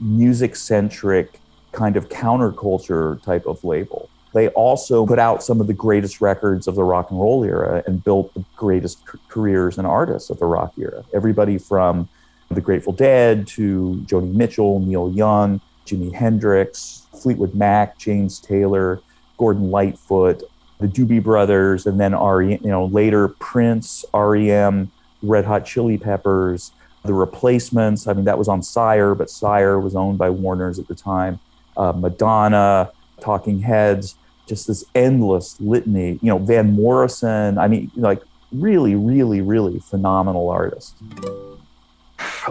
music 0.00 0.56
centric 0.56 1.40
kind 1.72 1.96
of 1.96 2.08
counterculture 2.08 3.22
type 3.22 3.46
of 3.46 3.62
label. 3.62 4.08
They 4.32 4.48
also 4.48 5.06
put 5.06 5.18
out 5.18 5.42
some 5.42 5.60
of 5.60 5.66
the 5.66 5.74
greatest 5.74 6.20
records 6.20 6.66
of 6.66 6.74
the 6.74 6.84
rock 6.84 7.10
and 7.10 7.20
roll 7.20 7.44
era 7.44 7.82
and 7.86 8.02
built 8.02 8.34
the 8.34 8.44
greatest 8.56 8.98
careers 9.28 9.78
and 9.78 9.86
artists 9.86 10.30
of 10.30 10.38
the 10.38 10.46
rock 10.46 10.74
era. 10.78 11.04
Everybody 11.14 11.58
from 11.58 12.08
the 12.50 12.60
grateful 12.60 12.92
dead 12.92 13.46
to 13.48 14.04
joni 14.06 14.32
mitchell 14.32 14.78
neil 14.78 15.10
young 15.10 15.60
Jimi 15.86 16.12
Hendrix, 16.12 17.06
Fleetwood 17.20 17.54
Mac, 17.54 17.98
James 17.98 18.38
Taylor, 18.38 19.00
Gordon 19.38 19.70
Lightfoot, 19.70 20.42
the 20.80 20.86
Doobie 20.86 21.22
Brothers, 21.22 21.86
and 21.86 21.98
then 22.00 22.14
RE, 22.14 22.56
you 22.56 22.68
know, 22.68 22.86
later 22.86 23.28
Prince, 23.28 24.04
REM, 24.12 24.90
Red 25.22 25.44
Hot 25.44 25.64
Chili 25.64 25.96
Peppers, 25.96 26.72
the 27.04 27.14
Replacements. 27.14 28.06
I 28.06 28.12
mean, 28.12 28.24
that 28.24 28.38
was 28.38 28.48
on 28.48 28.62
Sire, 28.62 29.14
but 29.14 29.30
Sire 29.30 29.80
was 29.80 29.94
owned 29.94 30.18
by 30.18 30.30
Warner's 30.30 30.78
at 30.78 30.88
the 30.88 30.94
time. 30.94 31.38
Uh, 31.76 31.92
Madonna, 31.92 32.90
Talking 33.20 33.60
Heads, 33.60 34.16
just 34.46 34.66
this 34.66 34.84
endless 34.94 35.60
litany. 35.60 36.18
You 36.22 36.28
know, 36.28 36.38
Van 36.38 36.72
Morrison. 36.72 37.58
I 37.58 37.68
mean, 37.68 37.90
like 37.96 38.22
really, 38.52 38.94
really, 38.94 39.40
really 39.40 39.78
phenomenal 39.78 40.48
artists. 40.50 40.94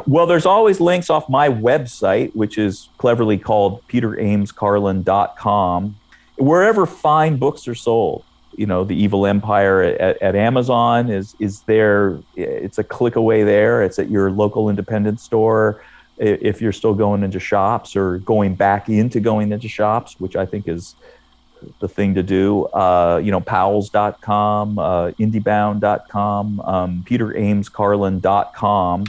Well, 0.08 0.26
there's 0.26 0.46
always 0.46 0.80
links 0.80 1.10
off 1.10 1.30
my 1.30 1.50
website, 1.50 2.36
which 2.36 2.58
is 2.58 2.90
cleverly 2.98 3.38
called 3.38 3.88
peteramescarlin.com. 3.88 5.96
Wherever 6.38 6.86
fine 6.86 7.38
books 7.38 7.68
are 7.68 7.76
sold, 7.76 8.24
you 8.58 8.66
know, 8.66 8.84
the 8.84 8.96
Evil 8.96 9.26
Empire 9.26 9.82
at, 9.82 10.22
at, 10.22 10.36
Amazon 10.36 11.10
is 11.10 11.36
is 11.40 11.62
there. 11.62 12.20
It's 12.36 12.78
a 12.78 12.84
click 12.84 13.16
away 13.16 13.44
there. 13.44 13.84
It's 13.84 14.00
at 14.00 14.10
your 14.10 14.32
local 14.32 14.70
independent 14.70 15.20
store. 15.20 15.84
If 16.18 16.62
you're 16.62 16.72
still 16.72 16.94
going 16.94 17.24
into 17.24 17.42
shops 17.42 17.96
or 17.96 18.20
going 18.20 18.56
back 18.56 18.88
into 18.88 19.20
going 19.20 19.52
into 19.52 19.68
shops, 19.68 20.18
which 20.20 20.38
I 20.38 20.46
think 20.46 20.68
is 20.68 20.96
the 21.80 21.88
thing 21.88 22.16
to 22.16 22.24
do. 22.24 22.66
Uh, 22.66 23.22
you 23.24 23.32
know, 23.32 23.40
Powell's.com, 23.42 24.80
uh, 24.80 25.12
IndieBound.com, 25.12 26.60
um, 26.62 27.06
PeterAmesCarlin.com. 27.08 29.06